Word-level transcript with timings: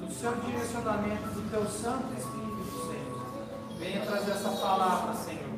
no 0.00 0.10
seu 0.10 0.32
direcionamento 0.36 1.28
do 1.30 1.50
teu 1.50 1.64
Santo 1.66 2.12
Espírito, 2.16 2.64
Senhor. 2.86 3.78
Venha 3.78 4.06
trazer 4.06 4.30
essa 4.32 4.50
palavra, 4.50 5.14
Senhor. 5.14 5.50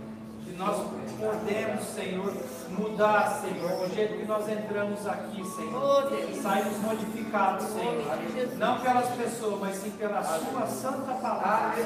Que 0.44 0.52
nós 0.52 0.76
podemos, 1.18 1.84
Senhor, 1.84 2.34
mudar, 2.70 3.40
Senhor, 3.40 3.88
do 3.88 3.94
jeito 3.94 4.18
que 4.18 4.24
nós 4.24 4.48
entramos 4.48 5.06
aqui, 5.06 5.44
Senhor. 5.44 6.10
Saímos 6.42 6.78
modificados, 6.78 7.66
Senhor. 7.66 8.58
Não 8.58 8.80
pelas 8.80 9.08
pessoas, 9.10 9.60
mas 9.60 9.76
sim 9.76 9.90
pela 9.92 10.22
sua 10.22 10.66
santa 10.66 11.14
palavra. 11.14 11.84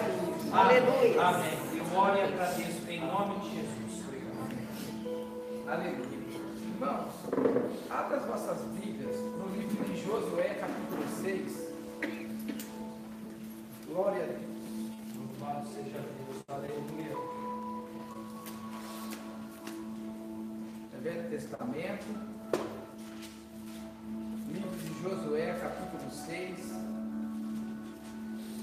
Aleluia. 0.52 1.22
Amém. 1.22 1.58
Eu 1.76 1.98
oro 1.98 2.16
e 2.16 2.22
agradeço 2.22 2.90
em 2.90 3.00
nome 3.06 3.40
de 3.40 3.50
Jesus. 3.56 3.76
Aleluia. 5.68 6.16
Irmãos, 6.76 7.12
abra 7.90 8.18
as 8.18 8.24
vossas 8.26 8.60
Bíblias 8.78 9.16
no 9.16 9.48
livro 9.48 9.84
de 9.84 10.00
Josué, 10.00 10.58
capítulo 10.60 11.02
6. 11.22 11.65
Glória 13.96 14.24
a 14.24 14.26
Deus. 14.26 14.42
Louvado 15.16 15.66
seja 15.68 15.98
Deus. 15.98 16.42
Aleluia. 16.48 17.16
É 20.92 21.00
Velho 21.00 21.30
Testamento. 21.30 22.04
Livro 24.48 24.70
de 24.76 25.02
Josué, 25.02 25.58
capítulo 25.58 26.10
6. 26.10 26.72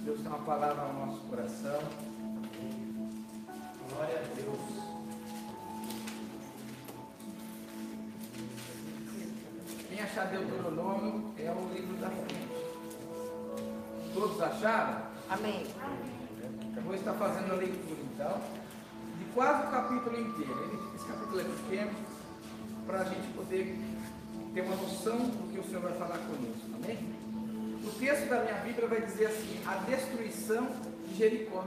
Deus 0.06 0.20
tem 0.20 0.28
uma 0.28 0.46
palavra 0.46 0.84
ao 0.84 0.94
nosso 0.94 1.22
coração. 1.22 1.80
Glória 3.90 4.20
a 4.20 4.36
Deus. 4.36 4.84
Quem 9.90 10.00
achar 10.00 10.28
Deuteronômio 10.28 11.34
é 11.40 11.52
o 11.52 11.74
livro 11.74 11.98
da 11.98 12.12
frente. 12.12 12.54
Todos 14.14 14.40
acharam? 14.40 15.03
Amém. 15.30 15.66
Eu 16.76 16.82
vou 16.84 16.96
estar 16.96 17.14
fazendo 17.14 17.52
a 17.52 17.56
leitura 17.56 18.02
então, 18.14 18.42
de 19.18 19.26
quase 19.34 19.68
o 19.68 19.72
capítulo 19.72 20.20
inteiro. 20.20 20.92
Esse 20.96 21.06
capítulo 21.06 21.40
é 21.40 21.44
pequeno, 21.44 21.92
para 22.86 23.00
a 23.00 23.04
gente 23.06 23.28
poder 23.34 23.78
ter 24.54 24.62
uma 24.62 24.76
noção 24.76 25.18
do 25.18 25.52
que 25.52 25.60
o 25.60 25.64
Senhor 25.64 25.82
vai 25.82 25.94
falar 25.94 26.18
conosco, 26.20 26.70
amém? 26.76 26.98
O 27.84 27.92
texto 28.00 28.30
da 28.30 28.42
minha 28.42 28.56
Bíblia 28.56 28.88
vai 28.88 29.02
dizer 29.02 29.28
assim: 29.28 29.60
a 29.66 29.76
destruição 29.90 30.68
de 31.08 31.16
Jericó. 31.16 31.64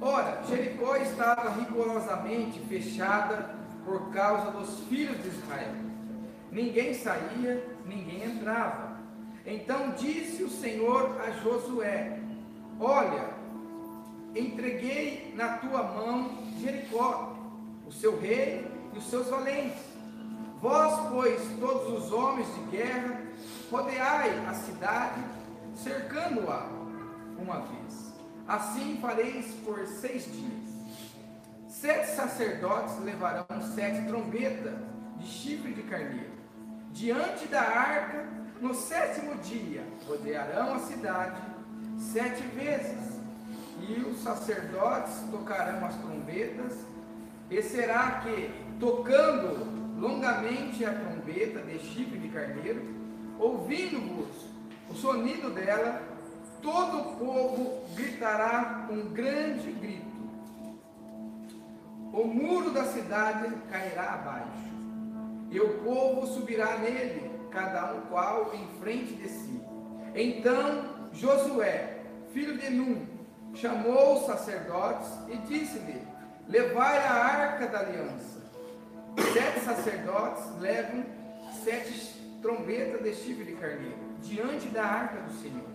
Ora, 0.00 0.42
Jericó 0.48 0.96
estava 0.96 1.50
rigorosamente 1.50 2.58
fechada 2.60 3.54
por 3.84 4.10
causa 4.10 4.50
dos 4.50 4.80
filhos 4.88 5.20
de 5.22 5.28
Israel. 5.28 5.74
Ninguém 6.50 6.94
saía, 6.94 7.66
ninguém 7.86 8.24
entrava. 8.24 8.81
Então 9.44 9.90
disse 9.92 10.42
o 10.42 10.50
Senhor 10.50 11.20
a 11.20 11.30
Josué: 11.30 12.18
Olha, 12.78 13.30
entreguei 14.34 15.32
na 15.36 15.58
tua 15.58 15.82
mão 15.82 16.38
Jericó, 16.60 17.36
o 17.86 17.92
seu 17.92 18.18
rei 18.20 18.66
e 18.94 18.98
os 18.98 19.08
seus 19.10 19.28
valentes. 19.28 19.92
Vós, 20.60 21.08
pois, 21.10 21.40
todos 21.58 22.04
os 22.04 22.12
homens 22.12 22.46
de 22.54 22.76
guerra, 22.76 23.20
rodeai 23.70 24.46
a 24.46 24.54
cidade, 24.54 25.20
cercando-a 25.74 26.68
uma 27.36 27.60
vez. 27.60 28.12
Assim 28.46 28.98
fareis 29.00 29.54
por 29.64 29.84
seis 29.86 30.24
dias. 30.26 30.72
Sete 31.68 32.14
sacerdotes 32.14 32.96
levarão 33.00 33.44
sete 33.74 34.06
trombetas 34.06 34.74
de 35.16 35.26
chifre 35.26 35.72
de 35.72 35.82
carneiro. 35.82 36.30
Diante 36.92 37.46
da 37.48 37.62
arca, 37.62 38.28
no 38.62 38.72
sétimo 38.72 39.34
dia, 39.42 39.82
rodearão 40.06 40.74
a 40.74 40.78
cidade 40.78 41.42
sete 41.98 42.42
vezes. 42.54 43.20
E 43.80 44.00
os 44.00 44.22
sacerdotes 44.22 45.14
tocarão 45.32 45.84
as 45.84 45.96
trombetas, 45.96 46.78
e 47.50 47.60
será 47.60 48.22
que, 48.22 48.48
tocando 48.78 50.00
longamente 50.00 50.84
a 50.84 50.94
trombeta 50.94 51.60
de 51.62 51.80
chifre 51.80 52.18
de 52.18 52.28
carneiro, 52.28 52.80
ouvindo-vos 53.40 54.46
o 54.88 54.94
sonido 54.94 55.50
dela, 55.50 56.00
todo 56.62 57.00
o 57.00 57.16
povo 57.16 57.84
gritará 57.96 58.86
com 58.86 59.12
grande 59.12 59.72
grito. 59.72 60.02
O 62.12 62.24
muro 62.24 62.70
da 62.70 62.84
cidade 62.84 63.52
cairá 63.68 64.14
abaixo, 64.14 64.72
e 65.50 65.58
o 65.58 65.80
povo 65.80 66.26
subirá 66.28 66.78
nele, 66.78 67.31
cada 67.52 67.94
um 67.94 68.00
qual 68.02 68.52
em 68.54 68.66
frente 68.80 69.14
de 69.14 69.28
si. 69.28 69.62
Então 70.14 71.08
Josué, 71.12 71.98
filho 72.32 72.56
de 72.56 72.70
Num, 72.70 73.06
chamou 73.54 74.18
os 74.18 74.26
sacerdotes 74.26 75.08
e 75.28 75.36
disse-lhe: 75.38 76.02
Levai 76.48 76.98
a 76.98 77.12
arca 77.12 77.66
da 77.66 77.80
aliança. 77.80 78.42
Sete 79.32 79.60
sacerdotes 79.60 80.58
levam 80.58 81.04
sete 81.62 82.18
trombetas 82.40 83.02
de 83.02 83.14
chifre 83.14 83.44
de 83.44 83.52
carneiro 83.52 83.98
diante 84.20 84.68
da 84.68 84.84
arca 84.84 85.20
do 85.20 85.32
Senhor. 85.34 85.68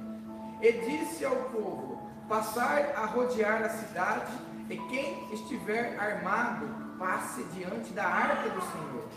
E 0.62 0.72
disse 0.72 1.24
ao 1.24 1.36
povo: 1.36 2.02
Passai 2.28 2.92
a 2.94 3.06
rodear 3.06 3.64
a 3.64 3.70
cidade, 3.70 4.32
e 4.70 4.78
quem 4.90 5.34
estiver 5.34 5.98
armado 6.00 6.98
passe 6.98 7.44
diante 7.54 7.94
da 7.94 8.06
arca 8.06 8.50
do 8.50 8.62
Senhor. 8.62 9.08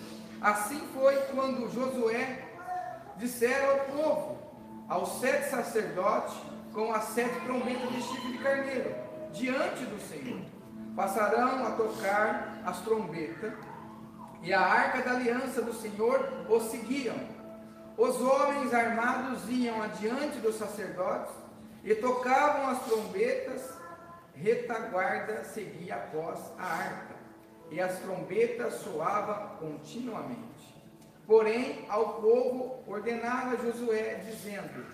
Assim 0.41 0.81
foi 0.95 1.17
quando 1.33 1.71
Josué 1.73 2.50
disseram 3.21 3.71
ao 3.71 3.79
povo, 3.81 4.39
aos 4.89 5.21
sete 5.21 5.51
sacerdotes, 5.51 6.35
com 6.73 6.93
as 6.93 7.05
sete 7.05 7.39
trombetas 7.41 7.89
de 7.91 8.03
chifre 8.03 8.33
de 8.33 8.39
carneiro, 8.39 8.95
diante 9.33 9.85
do 9.85 10.01
Senhor. 10.01 10.41
Passarão 10.97 11.67
a 11.67 11.73
tocar 11.73 12.61
as 12.65 12.81
trombetas, 12.81 13.53
e 14.43 14.53
a 14.53 14.61
arca 14.61 15.03
da 15.03 15.13
aliança 15.13 15.61
do 15.61 15.73
Senhor 15.73 16.47
os 16.49 16.65
seguiam. 16.65 17.17
Os 17.97 18.21
homens 18.21 18.73
armados 18.73 19.43
iam 19.49 19.83
adiante 19.83 20.39
dos 20.39 20.57
sacerdotes 20.57 21.35
e 21.85 21.95
tocavam 21.95 22.69
as 22.69 22.83
trombetas, 22.85 23.63
retaguarda 24.35 25.45
seguia 25.45 25.97
após 25.97 26.39
a 26.59 26.65
arca, 26.65 27.17
e 27.71 27.81
as 27.81 27.99
trombetas 27.99 28.75
soavam 28.75 29.57
continuamente. 29.59 30.50
Porém, 31.27 31.85
ao 31.89 32.15
povo 32.15 32.83
ordenava 32.87 33.57
Josué, 33.57 34.23
dizendo: 34.25 34.85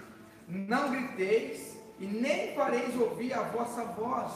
Não 0.48 0.90
griteis 0.90 1.76
e 1.98 2.06
nem 2.06 2.54
fareis 2.54 2.94
ouvir 2.96 3.32
a 3.32 3.42
vossa 3.42 3.84
voz, 3.84 4.32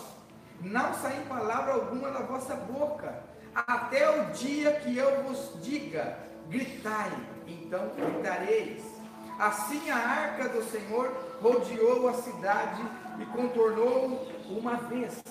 não 0.60 0.94
sair 0.94 1.20
palavra 1.28 1.74
alguma 1.74 2.10
da 2.10 2.20
vossa 2.20 2.54
boca, 2.54 3.22
até 3.54 4.08
o 4.08 4.26
dia 4.32 4.72
que 4.80 4.96
eu 4.96 5.22
vos 5.24 5.62
diga: 5.62 6.18
gritai, 6.48 7.10
então 7.46 7.90
gritareis. 7.96 8.82
Assim 9.38 9.90
a 9.90 9.96
arca 9.96 10.50
do 10.50 10.62
Senhor 10.62 11.16
rodeou 11.40 12.08
a 12.08 12.14
cidade 12.14 12.82
e 13.18 13.24
contornou 13.26 14.28
uma 14.48 14.76
vez. 14.76 15.22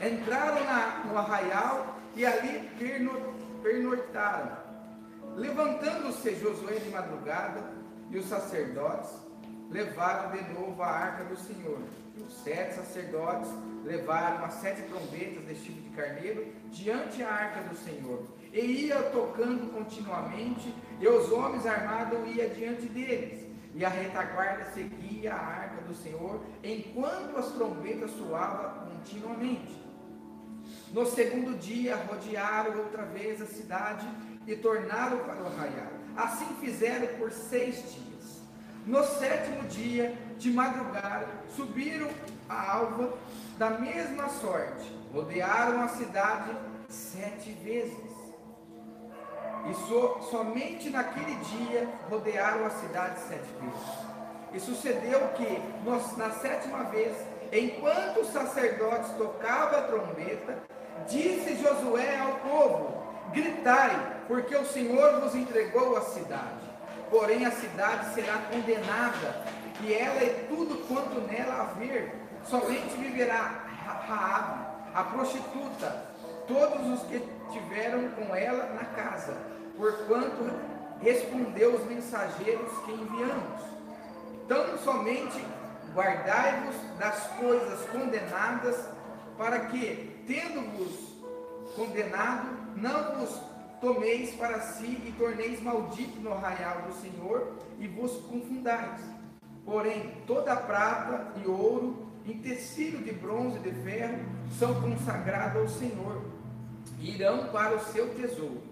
Entraram 0.00 0.64
na, 0.64 1.04
no 1.06 1.16
arraial 1.16 1.96
e 2.14 2.26
ali 2.26 2.70
pernoitaram. 3.62 4.61
Levantando-se 5.36 6.34
Josué 6.36 6.74
de 6.74 6.90
madrugada 6.90 7.72
e 8.10 8.18
os 8.18 8.26
sacerdotes 8.26 9.10
levaram 9.70 10.30
de 10.30 10.52
novo 10.52 10.82
a 10.82 10.86
arca 10.86 11.24
do 11.24 11.36
Senhor. 11.36 11.78
E 12.14 12.22
os 12.22 12.34
sete 12.42 12.74
sacerdotes 12.74 13.50
levaram 13.84 14.44
as 14.44 14.54
sete 14.54 14.82
trombetas 14.82 15.46
de 15.46 15.54
tipo 15.54 15.80
de 15.80 15.88
carneiro 15.96 16.52
diante 16.70 17.18
da 17.18 17.28
arca 17.30 17.62
do 17.62 17.74
Senhor. 17.76 18.22
E 18.52 18.60
ia 18.60 19.02
tocando 19.04 19.72
continuamente, 19.72 20.74
e 21.00 21.08
os 21.08 21.32
homens 21.32 21.64
armados 21.64 22.18
iam 22.36 22.48
diante 22.50 22.86
deles. 22.86 23.46
E 23.74 23.82
a 23.82 23.88
retaguarda 23.88 24.66
seguia 24.72 25.32
a 25.32 25.40
arca 25.40 25.80
do 25.82 25.94
Senhor, 25.94 26.42
enquanto 26.62 27.38
as 27.38 27.50
trombetas 27.52 28.10
soavam 28.10 28.86
continuamente. 28.86 29.80
No 30.92 31.06
segundo 31.06 31.58
dia, 31.58 31.96
rodearam 31.96 32.78
outra 32.78 33.06
vez 33.06 33.40
a 33.40 33.46
cidade 33.46 34.06
e 34.46 34.56
tornaram 34.56 35.18
para 35.18 35.42
o 35.42 35.46
arraial. 35.46 35.92
Assim 36.16 36.46
fizeram 36.60 37.06
por 37.18 37.30
seis 37.32 37.76
dias. 37.92 38.42
No 38.86 39.04
sétimo 39.04 39.62
dia, 39.68 40.16
de 40.38 40.50
madrugada, 40.50 41.28
subiram 41.54 42.08
a 42.48 42.72
alva 42.72 43.16
da 43.56 43.70
mesma 43.70 44.28
sorte, 44.28 44.92
rodearam 45.12 45.82
a 45.82 45.88
cidade 45.88 46.50
sete 46.88 47.52
vezes. 47.52 48.12
E 49.70 49.74
so, 49.86 50.20
somente 50.28 50.90
naquele 50.90 51.36
dia 51.36 51.88
rodearam 52.10 52.66
a 52.66 52.70
cidade 52.70 53.20
sete 53.20 53.46
vezes. 53.60 54.12
E 54.52 54.60
sucedeu 54.60 55.28
que, 55.28 55.62
na 56.16 56.30
sétima 56.30 56.84
vez, 56.84 57.16
enquanto 57.52 58.20
os 58.20 58.32
sacerdotes 58.32 59.12
tocavam 59.12 59.78
a 59.78 59.82
trombeta, 59.82 60.62
disse 61.08 61.56
Josué 61.56 62.18
ao 62.18 62.34
povo: 62.40 63.01
Gritai, 63.32 64.22
porque 64.28 64.54
o 64.56 64.66
Senhor 64.66 65.20
vos 65.20 65.34
entregou 65.34 65.96
a 65.96 66.02
cidade. 66.02 66.62
Porém, 67.10 67.44
a 67.44 67.50
cidade 67.50 68.14
será 68.14 68.38
condenada, 68.50 69.44
e 69.82 69.92
ela 69.92 70.22
e 70.22 70.46
tudo 70.48 70.86
quanto 70.86 71.20
nela 71.20 71.62
haver. 71.62 72.14
Somente 72.44 72.96
viverá 72.96 73.64
Raabe, 74.06 74.64
a 74.94 75.04
prostituta, 75.04 76.06
todos 76.46 76.86
os 76.88 77.08
que 77.08 77.20
tiveram 77.50 78.08
com 78.10 78.34
ela 78.34 78.72
na 78.74 78.84
casa, 78.84 79.36
porquanto 79.76 80.50
respondeu 81.00 81.74
os 81.74 81.84
mensageiros 81.86 82.70
que 82.84 82.92
enviamos. 82.92 83.62
Tão 84.48 84.78
somente 84.78 85.44
guardai-vos 85.94 86.76
das 86.98 87.26
coisas 87.38 87.88
condenadas, 87.90 88.88
para 89.38 89.60
que, 89.66 90.24
tendo-vos 90.26 91.12
condenado, 91.74 92.61
não 92.76 93.18
vos 93.18 93.40
tomeis 93.80 94.34
para 94.36 94.60
si 94.60 95.02
e 95.06 95.12
torneis 95.18 95.60
maldito 95.60 96.20
no 96.20 96.32
arraial 96.32 96.82
do 96.82 96.94
Senhor 96.94 97.56
e 97.78 97.88
vos 97.88 98.12
confundais. 98.26 99.00
Porém, 99.64 100.12
toda 100.26 100.56
prata 100.56 101.32
e 101.42 101.48
ouro, 101.48 102.06
em 102.24 102.38
tecido 102.38 103.02
de 103.02 103.12
bronze 103.12 103.56
e 103.58 103.60
de 103.60 103.72
ferro, 103.82 104.18
são 104.58 104.80
consagrados 104.80 105.62
ao 105.62 105.68
Senhor, 105.68 106.22
e 106.98 107.14
irão 107.14 107.48
para 107.48 107.76
o 107.76 107.80
seu 107.80 108.14
tesouro. 108.14 108.62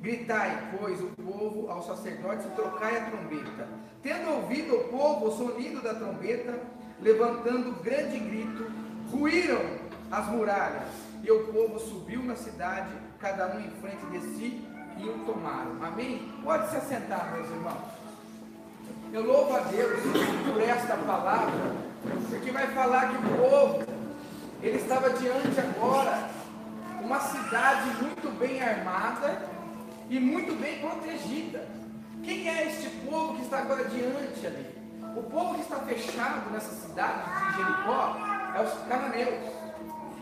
Gritai, 0.00 0.76
pois, 0.78 1.00
o 1.00 1.06
povo 1.08 1.70
aos 1.70 1.86
sacerdotes 1.86 2.46
e 2.46 2.50
trocai 2.50 2.96
a 2.96 3.04
trombeta. 3.06 3.68
Tendo 4.02 4.30
ouvido 4.30 4.74
o 4.74 4.84
povo 4.88 5.26
o 5.26 5.36
sonido 5.36 5.80
da 5.80 5.94
trombeta, 5.94 6.60
levantando 7.00 7.80
grande 7.82 8.18
grito, 8.18 8.70
ruíram 9.10 9.60
as 10.10 10.28
muralhas, 10.28 10.88
e 11.22 11.30
o 11.30 11.46
povo 11.52 11.78
subiu 11.78 12.22
na 12.22 12.34
cidade, 12.34 12.92
cada 13.22 13.54
um 13.54 13.60
em 13.60 13.70
frente 13.80 14.04
de 14.06 14.20
si, 14.34 14.68
e 14.98 15.08
o 15.08 15.18
tomaram. 15.24 15.76
Amém? 15.80 16.28
Pode 16.42 16.68
se 16.70 16.76
assentar, 16.76 17.32
meus 17.32 17.48
irmãos. 17.48 17.78
Eu 19.12 19.24
louvo 19.24 19.56
a 19.56 19.60
Deus 19.60 20.00
por 20.44 20.60
esta 20.60 20.96
palavra, 20.96 21.76
porque 22.28 22.50
vai 22.50 22.66
falar 22.74 23.10
que 23.10 23.16
o 23.16 23.36
povo, 23.36 23.86
ele 24.60 24.76
estava 24.76 25.10
diante 25.10 25.60
agora, 25.60 26.28
uma 27.00 27.20
cidade 27.20 27.90
muito 28.02 28.38
bem 28.38 28.60
armada, 28.60 29.40
e 30.10 30.18
muito 30.18 30.60
bem 30.60 30.80
protegida. 30.80 31.66
Quem 32.24 32.48
é 32.48 32.66
este 32.66 32.90
povo 33.08 33.36
que 33.36 33.42
está 33.42 33.60
agora 33.60 33.84
diante 33.84 34.46
ali? 34.46 34.66
O 35.16 35.22
povo 35.22 35.54
que 35.54 35.60
está 35.60 35.76
fechado 35.76 36.50
nessa 36.50 36.74
cidade 36.74 37.22
de 37.22 37.56
Jericó 37.56 38.16
é 38.54 38.62
os 38.62 38.88
cananeus. 38.88 39.52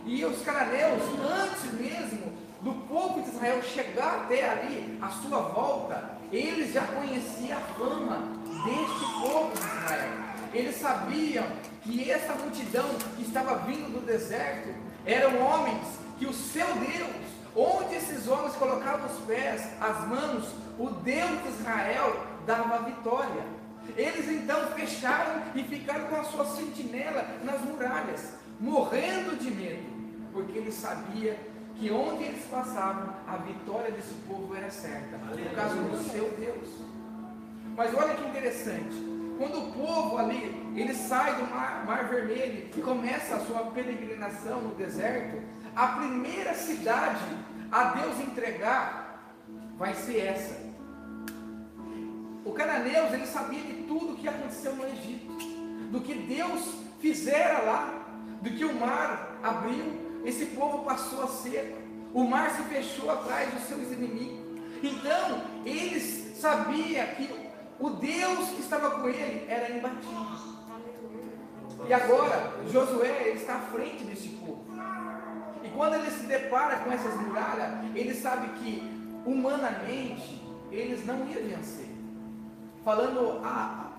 E 0.05 0.25
os 0.25 0.43
cananeus, 0.43 1.03
antes 1.43 1.73
mesmo 1.73 2.40
do 2.63 2.73
povo 2.89 3.23
de 3.23 3.31
Israel 3.31 3.63
chegar 3.63 4.23
até 4.23 4.49
ali, 4.49 4.99
a 5.01 5.09
sua 5.09 5.41
volta, 5.41 6.19
eles 6.31 6.73
já 6.73 6.83
conheciam 6.83 7.59
a 7.59 7.61
fama 7.61 8.19
deste 8.65 9.21
povo 9.21 9.53
de 9.53 9.59
Israel. 9.59 10.11
Eles 10.53 10.77
sabiam 10.77 11.47
que 11.83 12.11
essa 12.11 12.35
multidão 12.35 12.89
que 13.17 13.23
estava 13.23 13.59
vindo 13.59 13.93
do 13.93 14.05
deserto 14.05 14.75
eram 15.07 15.41
homens 15.41 15.87
que 16.19 16.27
o 16.27 16.33
seu 16.33 16.67
Deus 16.75 17.31
Onde 17.55 17.97
esses 17.97 18.29
homens 18.29 18.55
colocavam 18.55 19.07
os 19.07 19.19
pés, 19.25 19.69
as 19.81 20.07
mãos, 20.07 20.55
o 20.79 20.89
Deus 20.89 21.43
de 21.43 21.49
Israel 21.49 22.25
dava 22.47 22.85
vitória. 22.85 23.45
Eles 23.97 24.29
então 24.29 24.67
fecharam 24.69 25.43
e 25.55 25.65
ficaram 25.65 26.07
com 26.07 26.17
a 26.17 26.25
sua 26.25 26.47
sentinela 26.47 27.27
nas 27.43 27.61
muralhas, 27.63 28.35
morrendo 28.61 29.37
de 29.37 29.51
medo, 29.51 29.83
porque 30.33 30.59
eles 30.59 30.75
sabiam 30.75 31.35
que 31.81 31.91
onde 31.91 32.25
eles 32.25 32.45
passavam, 32.45 33.15
a 33.27 33.39
vitória 33.39 33.91
desse 33.91 34.13
povo 34.29 34.55
era 34.55 34.69
certa, 34.71 35.17
por 35.17 35.55
causa 35.55 35.77
do 35.77 36.11
seu 36.11 36.31
Deus. 36.33 36.69
Mas 37.75 37.95
olha 37.95 38.15
que 38.15 38.29
interessante, 38.29 38.95
quando 39.39 39.59
o 39.59 39.73
povo 39.73 40.19
ali, 40.19 40.75
ele 40.77 40.95
sai 40.95 41.37
do 41.37 41.51
mar, 41.51 41.87
mar 41.87 42.07
Vermelho 42.07 42.69
e 42.77 42.83
começa 42.83 43.37
a 43.37 43.41
sua 43.41 43.71
peregrinação 43.71 44.61
no 44.61 44.75
deserto, 44.75 45.43
a 45.75 45.87
primeira 45.87 46.53
cidade 46.53 47.25
a 47.73 47.85
Deus 47.85 48.21
entregar 48.21 49.33
vai 49.79 49.95
ser 49.95 50.19
essa. 50.19 50.61
O 52.45 52.53
cananeus, 52.53 53.15
ele 53.15 53.27
sabia 53.27 53.63
de 53.63 53.85
tudo 53.85 54.13
o 54.13 54.17
que 54.17 54.29
aconteceu 54.29 54.77
no 54.77 54.85
Egito, 54.85 55.33
do 55.91 56.03
que 56.03 56.13
Deus 56.13 56.75
fizera 57.01 57.63
lá, 57.63 58.05
do 58.43 58.51
que 58.51 58.67
o 58.67 58.79
mar 58.79 59.39
abriu, 59.43 60.10
esse 60.25 60.47
povo 60.47 60.85
passou 60.85 61.23
a 61.25 61.29
ser, 61.29 61.77
o 62.13 62.25
mar 62.25 62.51
se 62.51 62.63
fechou 62.63 63.11
atrás 63.11 63.53
dos 63.53 63.63
seus 63.65 63.93
inimigos. 63.93 64.41
Então, 64.83 65.43
eles 65.65 66.37
sabiam 66.39 67.07
que 67.17 67.51
o 67.79 67.91
Deus 67.91 68.49
que 68.51 68.61
estava 68.61 68.91
com 68.91 69.09
ele 69.09 69.47
era 69.49 69.71
imbatível. 69.71 70.51
E 71.87 71.93
agora, 71.93 72.53
Josué 72.71 73.31
está 73.31 73.55
à 73.57 73.61
frente 73.61 74.05
desse 74.05 74.29
povo. 74.29 74.65
E 75.63 75.69
quando 75.71 75.95
ele 75.95 76.11
se 76.11 76.27
depara 76.27 76.77
com 76.81 76.93
essas 76.93 77.15
muralhas, 77.21 77.85
ele 77.95 78.15
sabe 78.15 78.49
que 78.61 78.83
humanamente 79.25 80.43
eles 80.71 81.05
não 81.07 81.27
iam 81.27 81.43
vencer. 81.43 81.89
Falando 82.85 83.41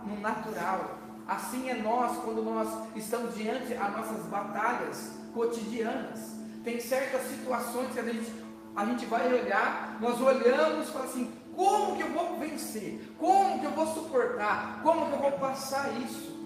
no 0.05 0.19
natural, 0.19 0.97
assim 1.27 1.69
é 1.69 1.75
nós 1.75 2.17
quando 2.17 2.43
nós 2.43 2.67
estamos 2.95 3.35
diante 3.35 3.73
das 3.73 3.95
nossas 3.95 4.25
batalhas 4.25 5.20
cotidianas. 5.33 6.35
Tem 6.63 6.79
certas 6.79 7.23
situações 7.23 7.91
que 7.91 7.99
a 7.99 8.03
gente 8.03 8.31
a 8.75 8.85
gente 8.85 9.05
vai 9.05 9.27
olhar, 9.27 9.97
nós 9.99 10.19
olhamos 10.21 10.87
e 10.87 10.91
falamos 10.91 11.11
assim, 11.11 11.31
como 11.55 11.97
que 11.97 12.03
eu 12.03 12.09
vou 12.11 12.39
vencer? 12.39 13.01
Como 13.17 13.59
que 13.59 13.65
eu 13.65 13.71
vou 13.71 13.87
suportar? 13.87 14.79
Como 14.81 15.07
que 15.07 15.11
eu 15.11 15.19
vou 15.19 15.31
passar 15.33 15.91
isso? 16.01 16.39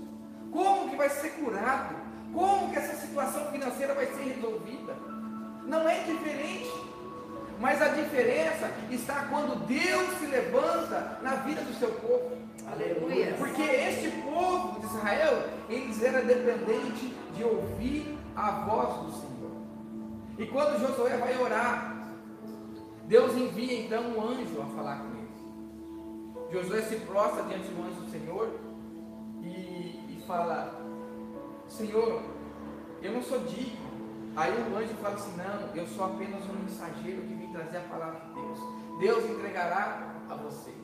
Como 0.51 0.89
que 0.89 0.95
vai 0.95 1.09
ser 1.09 1.29
curado? 1.33 1.95
Como 2.33 2.71
que 2.71 2.77
essa 2.77 2.95
situação 2.95 3.51
financeira 3.51 3.93
vai 3.93 4.07
ser 4.07 4.23
resolvida? 4.23 4.95
Não 5.67 5.87
é 5.87 5.99
diferente. 5.99 6.71
Mas 7.59 7.81
a 7.81 7.89
diferença 7.89 8.69
está 8.89 9.27
quando 9.29 9.65
Deus 9.67 10.17
se 10.19 10.25
levanta 10.25 11.19
na 11.21 11.35
vida 11.35 11.61
do 11.61 11.73
seu 11.75 11.91
povo. 11.91 12.37
Aleluia. 12.69 13.35
Porque 13.37 13.61
este 13.61 14.09
povo 14.23 14.79
de 14.79 14.85
Israel, 14.87 15.43
eles 15.69 16.03
eram 16.03 16.25
dependentes 16.25 17.11
de 17.35 17.43
ouvir 17.43 18.17
a 18.35 18.51
voz 18.51 19.05
do 19.05 19.11
Senhor. 19.11 19.51
E 20.37 20.45
quando 20.47 20.79
Josué 20.79 21.17
vai 21.17 21.41
orar, 21.41 21.95
Deus 23.07 23.35
envia 23.35 23.85
então 23.85 24.03
um 24.03 24.21
anjo 24.21 24.61
a 24.61 24.65
falar 24.75 24.99
com 24.99 25.09
ele. 25.17 25.25
Josué 26.51 26.81
se 26.81 26.97
prostra 26.97 27.43
diante 27.43 27.67
do 27.69 27.81
anjo 27.81 28.01
do 28.01 28.11
Senhor 28.11 28.49
e, 29.41 29.47
e 29.47 30.23
fala: 30.27 30.81
Senhor, 31.67 32.21
eu 33.01 33.13
não 33.13 33.23
sou 33.23 33.39
digno. 33.39 33.85
Aí 34.35 34.51
o 34.51 34.77
anjo 34.77 34.93
fala 34.95 35.15
assim: 35.15 35.35
Não, 35.37 35.75
eu 35.75 35.87
sou 35.87 36.05
apenas 36.05 36.43
um 36.49 36.53
mensageiro 36.53 37.21
que 37.21 37.33
vim 37.33 37.51
trazer 37.51 37.77
a 37.77 37.81
palavra 37.81 38.19
de 38.19 38.33
Deus. 38.33 38.59
Deus 38.99 39.29
entregará 39.29 40.15
a 40.29 40.35
vocês. 40.35 40.75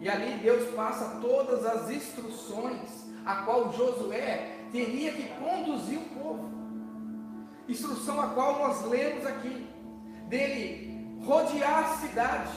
E 0.00 0.08
ali 0.08 0.38
Deus 0.38 0.74
passa 0.74 1.20
todas 1.20 1.64
as 1.66 1.90
instruções 1.90 3.10
a 3.26 3.42
qual 3.42 3.70
Josué 3.72 4.66
teria 4.72 5.12
que 5.12 5.28
conduzir 5.34 5.98
o 5.98 6.04
povo. 6.18 6.59
Instrução 7.70 8.20
a 8.20 8.26
qual 8.30 8.58
nós 8.58 8.84
lemos 8.86 9.24
aqui, 9.24 9.64
dele 10.26 11.16
rodear 11.24 11.84
a 11.84 11.96
cidade. 11.98 12.50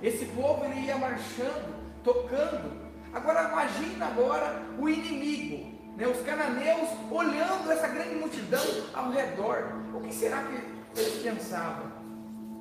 Esse 0.00 0.26
povo 0.26 0.64
ele 0.64 0.86
ia 0.86 0.96
marchando, 0.96 1.74
tocando. 2.04 2.70
Agora 3.12 3.50
imagina 3.50 4.06
agora 4.06 4.62
o 4.78 4.88
inimigo, 4.88 5.96
né, 5.96 6.06
os 6.06 6.24
cananeus 6.24 6.88
olhando 7.10 7.68
essa 7.72 7.88
grande 7.88 8.14
multidão 8.14 8.64
ao 8.94 9.10
redor. 9.10 9.72
O 9.92 10.00
que 10.00 10.14
será 10.14 10.44
que 10.44 11.00
eles 11.00 11.20
pensavam? 11.20 11.90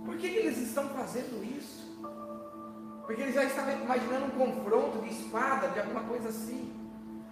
Por 0.04 0.18
que, 0.18 0.30
que 0.30 0.38
eles 0.38 0.58
estão 0.58 0.90
fazendo 0.90 1.44
isso? 1.44 1.84
Porque 3.06 3.22
eles 3.22 3.36
já 3.36 3.44
estavam 3.44 3.84
imaginando 3.84 4.26
um 4.26 4.32
confronto 4.32 4.98
de 4.98 5.14
espada, 5.14 5.68
de 5.68 5.80
alguma 5.80 6.02
coisa 6.06 6.30
assim. 6.30 6.74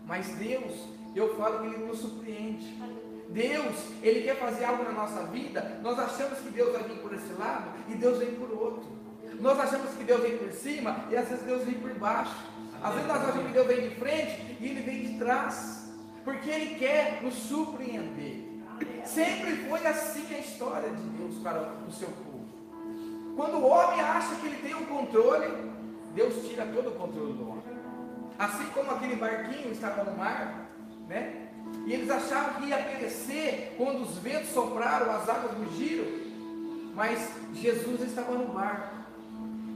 Mas 0.06 0.28
Deus, 0.36 0.88
eu 1.16 1.36
falo 1.36 1.62
que 1.62 1.76
Ele 1.76 1.88
nos 1.88 1.98
surpreende. 1.98 2.80
Deus, 3.32 3.76
Ele 4.04 4.24
quer 4.24 4.36
fazer 4.38 4.66
algo 4.66 4.84
na 4.84 4.92
nossa 4.92 5.24
vida. 5.28 5.80
Nós 5.82 5.98
achamos 5.98 6.40
que 6.40 6.50
Deus 6.50 6.72
vai 6.74 6.84
vir 6.84 6.98
por 6.98 7.14
esse 7.14 7.34
lado 7.34 7.72
e 7.88 7.96
Deus 7.96 8.18
vem 8.20 8.36
por 8.36 8.52
outro. 8.52 8.84
Nós 9.40 9.60
achamos 9.60 9.92
que 9.92 10.04
Deus 10.04 10.22
vem 10.22 10.38
por 10.38 10.52
cima 10.52 11.06
e 11.10 11.16
às 11.16 11.28
vezes 11.30 11.46
Deus 11.46 11.64
vem 11.64 11.76
por 11.76 11.94
baixo. 11.94 12.36
Às 12.84 12.94
vezes 12.94 13.08
nós 13.08 13.22
achamos 13.24 13.48
que 13.48 13.54
Deus 13.54 13.68
vem 13.68 13.90
de 13.90 13.96
frente 13.96 14.58
e 14.60 14.68
Ele 14.68 14.82
vem 14.82 15.02
de 15.04 15.18
trás. 15.18 15.90
Porque 16.24 16.50
Ele 16.50 16.76
quer 16.76 17.22
nos 17.24 17.34
surpreender. 17.34 18.52
Sempre 19.06 19.56
foi 19.68 19.86
assim 19.88 20.34
a 20.34 20.40
história 20.40 20.90
de 20.90 21.02
Deus 21.02 21.36
para 21.38 21.74
o 21.88 21.92
seu 21.92 22.10
povo. 22.10 22.32
Quando 23.36 23.58
o 23.58 23.68
homem 23.68 24.02
acha 24.02 24.36
que 24.36 24.48
ele 24.48 24.58
tem 24.58 24.76
o 24.76 24.86
controle, 24.86 25.48
Deus 26.14 26.48
tira 26.48 26.66
todo 26.66 26.90
o 26.90 26.92
controle 26.92 27.34
do 27.34 27.50
homem. 27.50 27.64
Assim 28.38 28.66
como 28.74 28.92
aquele 28.92 29.16
barquinho 29.16 29.72
estava 29.72 30.04
no 30.04 30.18
mar, 30.18 30.70
né? 31.08 31.51
E 31.86 31.94
eles 31.94 32.10
achavam 32.10 32.62
que 32.62 32.68
ia 32.68 32.78
perecer 32.78 33.74
quando 33.78 34.04
os 34.04 34.18
ventos 34.18 34.50
sopraram, 34.50 35.12
as 35.12 35.28
águas 35.28 35.54
rugiram. 35.58 36.06
Mas 36.96 37.32
Jesus 37.54 38.02
estava 38.02 38.34
no 38.34 38.54
barco. 38.54 38.96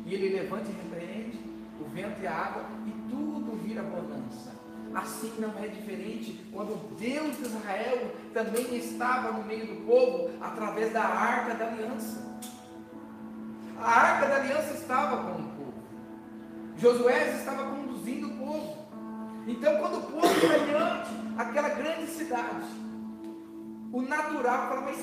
E 0.06 0.14
ele 0.14 0.36
levanta 0.36 0.70
e 0.70 0.74
repreende 0.74 1.40
o 1.80 1.86
vento 1.90 2.22
e 2.22 2.28
a 2.28 2.34
água 2.34 2.64
e 2.86 2.92
tudo 3.10 3.60
vira 3.64 3.82
bonança. 3.82 4.54
Assim 4.94 5.34
não 5.40 5.52
é 5.62 5.68
diferente 5.68 6.46
quando 6.54 6.96
Deus 6.98 7.38
de 7.38 7.44
Israel 7.44 8.12
também 8.34 8.78
estava 8.78 9.32
no 9.34 9.44
meio 9.44 9.68
do 9.68 9.86
povo 9.86 10.32
através 10.40 10.94
da 10.94 11.04
arca 11.04 11.54
da 11.56 11.68
aliança. 11.68 12.24
A 13.78 13.90
arca 13.90 14.28
da 14.28 14.36
aliança 14.38 14.74
estava 14.74 15.24
com 15.24 15.42
o 15.42 15.50
povo. 15.50 15.74
Josué 16.78 17.36
estava 17.38 17.76
conduzindo 17.76 18.28
o 18.28 18.38
povo. 18.38 18.75
Então, 19.48 19.78
quando 19.78 19.98
o 19.98 20.02
povo 20.02 20.28
está 20.28 20.58
diante 20.58 21.10
aquela 21.38 21.70
grande 21.70 22.08
cidade, 22.08 22.66
o 23.92 24.02
natural 24.02 24.68
fala, 24.70 24.82
mas 24.82 24.98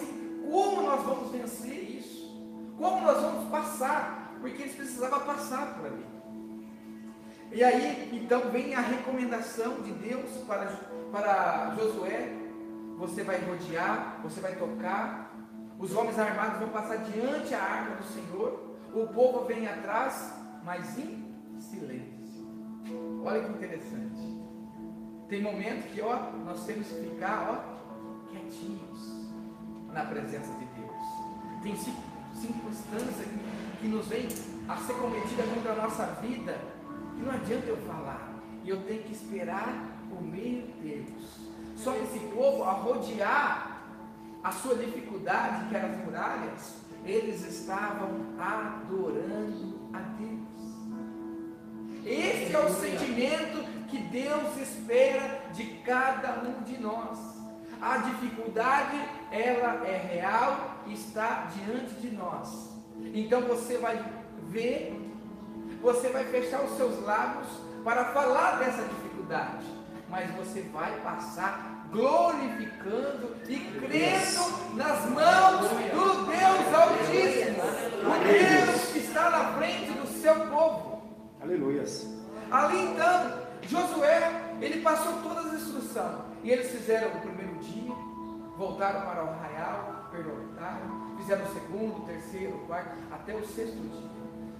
como 0.50 0.82
nós 0.82 1.02
vamos 1.04 1.30
vencer 1.30 1.98
isso? 1.98 2.22
Como 2.76 3.00
nós 3.02 3.22
vamos 3.22 3.48
passar? 3.50 4.36
Porque 4.40 4.62
eles 4.62 4.74
precisavam 4.74 5.20
passar 5.20 5.74
por 5.74 5.86
ali. 5.86 6.04
E 7.52 7.62
aí, 7.62 8.08
então, 8.12 8.50
vem 8.50 8.74
a 8.74 8.80
recomendação 8.80 9.80
de 9.82 9.92
Deus 9.92 10.30
para, 10.46 10.66
para 11.12 11.74
Josué: 11.78 12.32
você 12.96 13.22
vai 13.22 13.38
rodear, 13.38 14.20
você 14.22 14.40
vai 14.40 14.56
tocar, 14.56 15.32
os 15.78 15.94
homens 15.94 16.18
armados 16.18 16.58
vão 16.58 16.70
passar 16.70 16.96
diante 16.98 17.54
a 17.54 17.62
arca 17.62 17.94
do 17.96 18.04
Senhor, 18.04 18.76
o 18.92 19.06
povo 19.08 19.44
vem 19.44 19.68
atrás, 19.68 20.32
mas 20.64 20.98
em 20.98 21.24
silêncio. 21.60 22.22
Olha 23.24 23.44
que 23.44 23.52
interessante. 23.52 24.31
Tem 25.32 25.40
momento 25.40 25.90
que 25.94 26.02
ó, 26.02 26.30
nós 26.44 26.66
temos 26.66 26.88
que 26.88 27.08
ficar 27.08 27.48
ó, 27.48 28.30
quietinhos 28.30 29.30
na 29.90 30.04
presença 30.04 30.52
de 30.58 30.66
Deus. 30.66 31.62
Tem 31.62 31.74
circunstância 32.38 33.24
que, 33.24 33.78
que 33.80 33.88
nos 33.88 34.08
vem 34.08 34.28
a 34.68 34.76
ser 34.76 34.92
cometida 34.92 35.42
contra 35.54 35.72
a 35.72 35.76
nossa 35.76 36.04
vida, 36.20 36.58
que 37.16 37.22
não 37.22 37.32
adianta 37.32 37.66
eu 37.66 37.78
falar, 37.78 38.42
e 38.62 38.68
eu 38.68 38.82
tenho 38.82 39.04
que 39.04 39.14
esperar 39.14 39.96
o 40.10 40.22
meio 40.22 40.66
Deus. 40.82 41.38
Só 41.76 41.92
que 41.92 42.02
esse 42.02 42.18
povo, 42.34 42.64
a 42.64 42.72
rodear 42.72 43.84
a 44.44 44.52
sua 44.52 44.74
dificuldade, 44.74 45.66
que 45.70 45.74
eram 45.74 45.94
as 45.94 46.04
muralhas, 46.04 46.74
eles 47.06 47.42
estavam 47.46 48.20
adorando 48.38 49.80
a 49.94 49.98
Deus. 49.98 50.42
Esse 52.04 52.54
é 52.54 52.58
o 52.58 52.68
sentimento 52.68 53.71
que 53.92 53.98
Deus 53.98 54.56
espera 54.56 55.42
de 55.52 55.64
cada 55.84 56.40
um 56.48 56.62
de 56.62 56.80
nós. 56.80 57.18
A 57.78 57.98
dificuldade, 57.98 58.98
ela 59.30 59.86
é 59.86 59.98
real 59.98 60.78
e 60.86 60.94
está 60.94 61.50
diante 61.54 61.94
de 61.96 62.10
nós. 62.10 62.70
Então 63.12 63.42
você 63.42 63.76
vai 63.76 64.02
ver, 64.48 64.98
você 65.82 66.08
vai 66.08 66.24
fechar 66.24 66.62
os 66.62 66.74
seus 66.78 67.02
lábios 67.02 67.48
para 67.84 68.06
falar 68.06 68.60
dessa 68.60 68.82
dificuldade, 68.82 69.66
mas 70.08 70.30
você 70.36 70.62
vai 70.72 70.98
passar 71.00 71.86
glorificando 71.90 73.36
e 73.46 73.58
crendo 73.58 74.74
nas 74.74 75.04
mãos 75.10 75.68
do 75.68 76.26
Deus 76.30 76.74
Altíssimo, 76.80 77.62
o 78.00 78.24
Deus 78.24 78.92
que 78.92 78.98
está 79.00 79.28
na 79.28 79.52
frente 79.58 79.90
do 79.92 80.06
seu 80.06 80.34
povo. 80.46 81.02
Aleluias. 81.42 82.08
Ali 82.50 82.80
então, 82.82 83.41
Josué, 83.68 84.56
ele 84.60 84.82
passou 84.82 85.14
todas 85.22 85.46
as 85.46 85.62
instruções, 85.62 86.20
e 86.42 86.50
eles 86.50 86.70
fizeram 86.70 87.08
o 87.08 87.20
primeiro 87.20 87.54
dia, 87.58 87.92
voltaram 88.56 89.02
para 89.02 89.24
o 89.24 89.28
arraial, 89.28 90.08
pernoitaram, 90.10 91.16
fizeram 91.16 91.44
o 91.44 91.52
segundo, 91.52 91.96
o 91.98 92.06
terceiro, 92.06 92.56
o 92.56 92.66
quarto, 92.66 92.96
até 93.10 93.34
o 93.34 93.46
sexto 93.46 93.76
dia. 93.76 94.10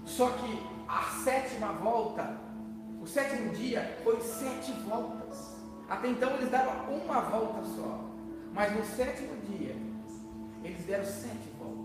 Só 0.05 0.29
que 0.29 0.67
a 0.87 1.03
sétima 1.23 1.73
volta, 1.73 2.37
o 3.01 3.07
sétimo 3.07 3.51
dia, 3.51 3.97
foi 4.03 4.19
sete 4.21 4.71
voltas. 4.87 5.57
Até 5.89 6.07
então 6.07 6.31
eles 6.35 6.49
davam 6.49 6.95
uma 6.95 7.21
volta 7.21 7.63
só. 7.75 7.99
Mas 8.53 8.75
no 8.75 8.85
sétimo 8.85 9.35
dia, 9.41 9.75
eles 10.63 10.85
deram 10.85 11.05
sete 11.05 11.49
voltas. 11.57 11.83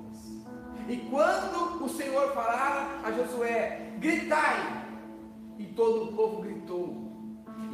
E 0.88 0.96
quando 1.10 1.84
o 1.84 1.88
Senhor 1.88 2.32
falara 2.32 3.00
a 3.04 3.12
Josué, 3.12 3.92
gritai! 3.98 4.86
E 5.58 5.64
todo 5.66 6.04
o 6.04 6.12
povo 6.14 6.42
gritou. 6.42 7.07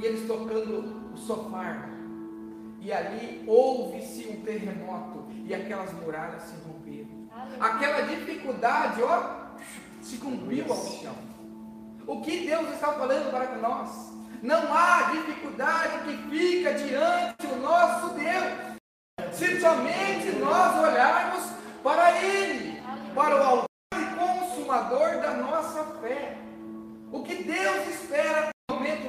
E 0.05 0.07
eles 0.07 0.29
tocando 0.29 1.15
o 1.15 1.17
sofá. 1.17 1.89
E 2.79 2.93
ali 2.93 3.43
houve-se 3.47 4.29
um 4.29 4.43
terremoto. 4.43 5.25
E 5.47 5.55
aquelas 5.55 5.95
muralhas 5.95 6.43
se 6.43 6.57
romperam. 6.57 7.27
Aquela 7.59 8.03
dificuldade, 8.03 9.03
ó, 9.03 9.57
se 10.03 10.19
cumpriu 10.19 10.71
ao 10.71 10.77
chão. 10.77 11.17
O 12.07 12.21
que 12.21 12.47
Deus 12.47 12.69
está 12.75 12.93
falando 12.93 13.31
para 13.31 13.57
nós? 13.57 14.13
Não 14.43 14.75
há 14.75 15.11
dificuldade 15.13 16.05
que 16.05 16.29
fica 16.29 16.75
diante 16.75 17.47
do 17.47 17.57
nosso 17.63 18.13
Deus. 18.13 19.33
Se 19.33 19.59
somente 19.59 20.33
nós 20.39 20.85
olharmos 20.85 21.51
para 21.83 22.23
Ele, 22.23 22.83
para 23.15 23.37
o 23.37 23.43
autor 23.43 23.69
e 23.95 24.05
consumador 24.17 25.23
da 25.23 25.31
nossa 25.33 25.83
fé. 26.03 26.37
O 27.11 27.23
que 27.23 27.43
Deus 27.43 27.89
espera 27.89 28.54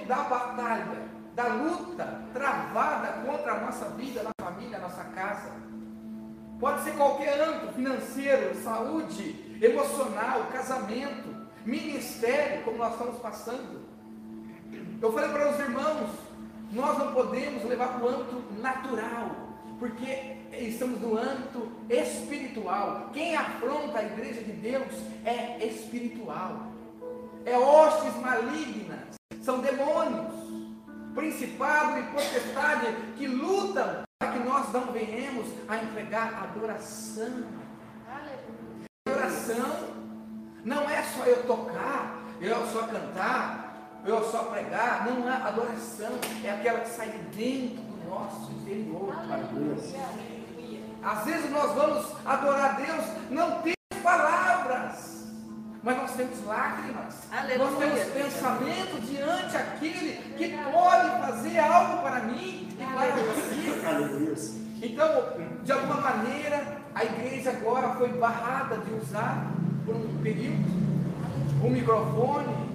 da 0.07 0.23
batalha, 0.23 1.03
da 1.35 1.47
luta 1.47 2.21
travada 2.33 3.07
contra 3.25 3.53
a 3.53 3.59
nossa 3.61 3.85
vida, 3.89 4.23
na 4.23 4.31
família, 4.45 4.79
nossa 4.79 5.03
casa. 5.03 5.51
Pode 6.59 6.83
ser 6.83 6.95
qualquer 6.95 7.41
âmbito, 7.41 7.73
financeiro, 7.73 8.55
saúde, 8.63 9.57
emocional, 9.61 10.45
casamento, 10.51 11.35
ministério, 11.65 12.63
como 12.63 12.77
nós 12.77 12.93
estamos 12.93 13.19
passando. 13.19 13.85
Eu 15.01 15.11
falei 15.11 15.29
para 15.29 15.51
os 15.51 15.59
irmãos, 15.59 16.09
nós 16.71 16.97
não 16.97 17.13
podemos 17.13 17.63
levar 17.65 17.89
para 17.89 18.05
o 18.05 18.07
âmbito 18.07 18.43
natural, 18.61 19.31
porque 19.77 20.37
estamos 20.53 21.01
no 21.01 21.17
âmbito 21.17 21.69
espiritual. 21.89 23.09
Quem 23.13 23.35
afronta 23.35 23.99
a 23.99 24.03
igreja 24.03 24.41
de 24.41 24.53
Deus 24.53 24.93
é 25.25 25.65
espiritual, 25.65 26.67
é 27.45 27.57
hostes 27.57 28.15
malignas, 28.21 29.15
são 29.45 29.59
demônios, 29.59 30.33
principado 31.13 31.99
e 31.99 32.03
potestade 32.05 32.87
que 33.15 33.27
lutam 33.27 34.03
para 34.17 34.31
que 34.31 34.39
nós 34.39 34.73
não 34.73 34.91
venhamos 34.91 35.47
a 35.69 35.77
entregar 35.77 36.49
adoração. 36.49 37.45
Adoração 39.07 39.95
não 40.63 40.89
é 40.89 41.03
só 41.03 41.25
eu 41.25 41.43
tocar, 41.43 42.23
eu 42.41 42.65
só 42.67 42.87
cantar, 42.87 44.01
eu 44.03 44.23
só 44.31 44.45
pregar, 44.45 45.05
não 45.05 45.29
é 45.29 45.35
adoração, 45.35 46.13
é 46.43 46.49
aquela 46.49 46.79
que 46.79 46.89
sai 46.89 47.09
de 47.09 47.19
dentro 47.37 47.83
do 47.83 48.09
nosso 48.09 48.51
interior. 48.51 49.13
Às 51.03 51.23
vezes 51.23 51.51
nós 51.51 51.71
vamos 51.73 52.07
adorar 52.25 52.77
Deus, 52.77 53.05
não 53.29 53.61
temos 53.61 53.75
palavras, 54.01 54.44
mas 55.85 55.97
nós 55.97 56.15
temos 56.15 56.43
lágrimas, 56.45 57.15
Aleluia. 57.31 57.57
nós 57.59 57.77
temos 57.77 58.03
pensamento 58.05 59.01
diante 59.01 59.55
aquele 59.55 60.13
que 60.35 60.57
pode 60.71 61.09
fazer 61.21 61.59
algo 61.59 62.01
para 62.01 62.21
mim 62.21 62.67
e 62.71 63.71
para 63.71 64.07
você. 64.07 64.61
Então, 64.81 65.07
de 65.63 65.71
alguma 65.71 66.01
maneira, 66.01 66.77
a 66.95 67.05
igreja 67.05 67.51
agora 67.51 67.89
foi 67.89 68.09
barrada 68.13 68.79
de 68.79 68.93
usar 68.95 69.51
por 69.85 69.95
um 69.95 70.21
período 70.23 70.85
o 71.63 71.69
microfone, 71.69 72.69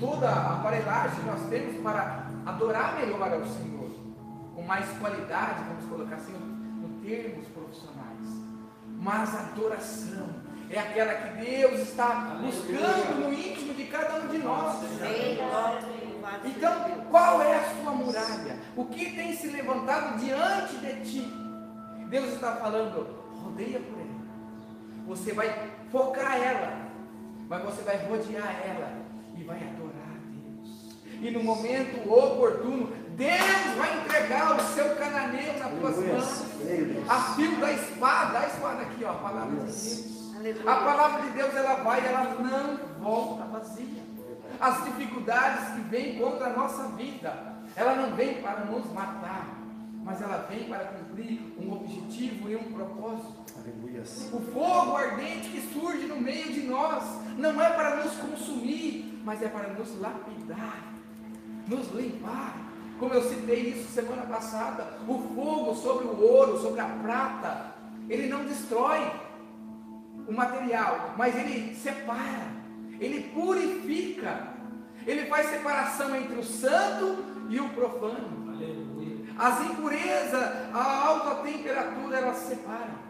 toda 0.00 0.28
a 0.28 0.54
aparelhagem 0.54 1.20
que 1.20 1.26
nós 1.26 1.48
temos 1.48 1.80
para 1.80 2.26
adorar 2.44 2.96
melhor 2.96 3.34
ao 3.34 3.46
Senhor, 3.46 3.90
com 4.56 4.62
mais 4.62 4.88
qualidade, 4.98 5.62
vamos 5.68 5.84
colocar 5.88 6.16
assim, 6.16 6.32
no 6.32 6.88
termos 7.06 7.46
profissionais. 7.48 7.98
Mas 9.00 9.32
a 9.32 9.40
adoração 9.42 10.47
é 10.70 10.78
aquela 10.78 11.14
que 11.14 11.44
Deus 11.44 11.80
está 11.80 12.36
buscando 12.40 13.20
no 13.20 13.32
íntimo 13.32 13.74
de 13.74 13.84
cada 13.84 14.16
um 14.20 14.28
de 14.28 14.38
nós. 14.38 14.76
Então, 16.44 16.72
qual 17.10 17.40
é 17.42 17.56
a 17.56 17.74
sua 17.74 17.92
muralha? 17.92 18.58
O 18.76 18.84
que 18.84 19.12
tem 19.12 19.34
se 19.34 19.48
levantado 19.48 20.18
diante 20.18 20.76
de 20.76 21.10
ti? 21.10 21.32
Deus 22.10 22.34
está 22.34 22.56
falando, 22.56 23.06
rodeia 23.42 23.80
por 23.80 23.98
ela. 23.98 24.08
Você 25.06 25.32
vai 25.32 25.70
focar 25.90 26.36
ela, 26.36 26.90
mas 27.48 27.62
você 27.62 27.82
vai 27.82 27.96
rodear 28.06 28.60
ela 28.64 28.92
e 29.36 29.42
vai 29.42 29.56
adorar 29.56 30.16
a 30.16 30.18
Deus. 30.30 30.96
E 31.20 31.30
no 31.30 31.42
momento 31.42 32.10
oportuno, 32.10 32.92
Deus 33.16 33.76
vai 33.76 34.00
entregar 34.04 34.56
o 34.56 34.60
seu 34.74 34.96
cananeu 34.96 35.58
nas 35.58 35.70
tuas 35.72 35.96
mãos. 35.96 36.44
A 37.08 37.34
fio 37.34 37.56
da 37.58 37.72
espada, 37.72 38.38
a 38.38 38.46
espada 38.46 38.82
aqui, 38.82 39.04
ó, 39.04 39.10
a 39.10 39.14
palavra 39.14 39.56
de 39.56 39.64
Deus. 39.64 40.17
A 40.66 40.76
palavra 40.76 41.22
de 41.22 41.30
Deus 41.30 41.54
ela 41.54 41.74
vai, 41.76 42.06
ela 42.06 42.34
não 42.34 42.76
volta 43.02 43.44
vazia. 43.44 44.02
As 44.60 44.84
dificuldades 44.84 45.74
que 45.74 45.80
vêm 45.82 46.18
contra 46.18 46.46
a 46.46 46.56
nossa 46.56 46.88
vida, 46.90 47.56
ela 47.74 47.94
não 47.94 48.14
vem 48.14 48.40
para 48.40 48.64
nos 48.64 48.86
matar, 48.92 49.58
mas 50.04 50.22
ela 50.22 50.46
vem 50.48 50.68
para 50.68 50.84
cumprir 50.86 51.40
um 51.58 51.72
objetivo 51.72 52.48
e 52.48 52.56
um 52.56 52.72
propósito. 52.72 53.52
Aleluia. 53.58 54.02
O 54.32 54.40
fogo 54.52 54.96
ardente 54.96 55.48
que 55.48 55.60
surge 55.72 56.06
no 56.06 56.20
meio 56.20 56.52
de 56.52 56.62
nós 56.62 57.04
não 57.36 57.60
é 57.60 57.70
para 57.70 57.96
nos 57.96 58.14
consumir, 58.16 59.20
mas 59.24 59.42
é 59.42 59.48
para 59.48 59.68
nos 59.70 59.98
lapidar, 60.00 60.82
nos 61.66 61.88
limpar. 61.92 62.56
Como 62.98 63.14
eu 63.14 63.22
citei 63.28 63.70
isso 63.70 63.92
semana 63.92 64.22
passada, 64.22 64.98
o 65.06 65.18
fogo 65.34 65.74
sobre 65.74 66.06
o 66.06 66.20
ouro, 66.20 66.60
sobre 66.60 66.80
a 66.80 66.86
prata, 66.86 67.74
ele 68.08 68.26
não 68.28 68.44
destrói 68.44 69.27
o 70.28 70.32
material, 70.32 71.14
mas 71.16 71.34
ele 71.34 71.74
separa, 71.74 72.52
ele 73.00 73.30
purifica, 73.34 74.48
ele 75.06 75.24
faz 75.24 75.48
separação 75.48 76.14
entre 76.14 76.38
o 76.38 76.44
santo 76.44 77.24
e 77.48 77.58
o 77.58 77.68
profano. 77.70 78.52
Aleluia. 78.52 79.16
As 79.38 79.60
impurezas, 79.62 80.74
a 80.74 81.06
alta 81.06 81.42
temperatura, 81.42 82.18
ela 82.18 82.34
separa. 82.34 83.08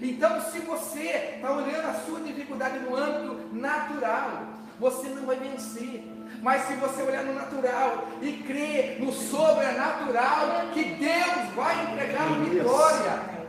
Então, 0.00 0.40
se 0.40 0.60
você 0.60 1.34
está 1.36 1.52
olhando 1.52 1.86
a 1.86 1.94
sua 1.94 2.20
dificuldade 2.20 2.78
no 2.78 2.96
âmbito 2.96 3.54
natural, 3.54 4.44
você 4.80 5.08
não 5.08 5.26
vai 5.26 5.36
vencer. 5.36 6.04
Mas 6.42 6.62
se 6.62 6.74
você 6.74 7.02
olhar 7.02 7.24
no 7.24 7.34
natural 7.34 8.08
e 8.20 8.32
crer 8.32 8.98
no 9.00 9.12
sobrenatural, 9.12 10.68
que 10.72 10.84
Deus 10.84 11.54
vai 11.54 11.92
entregar 11.92 12.22
a 12.22 12.38
vitória. 12.38 13.43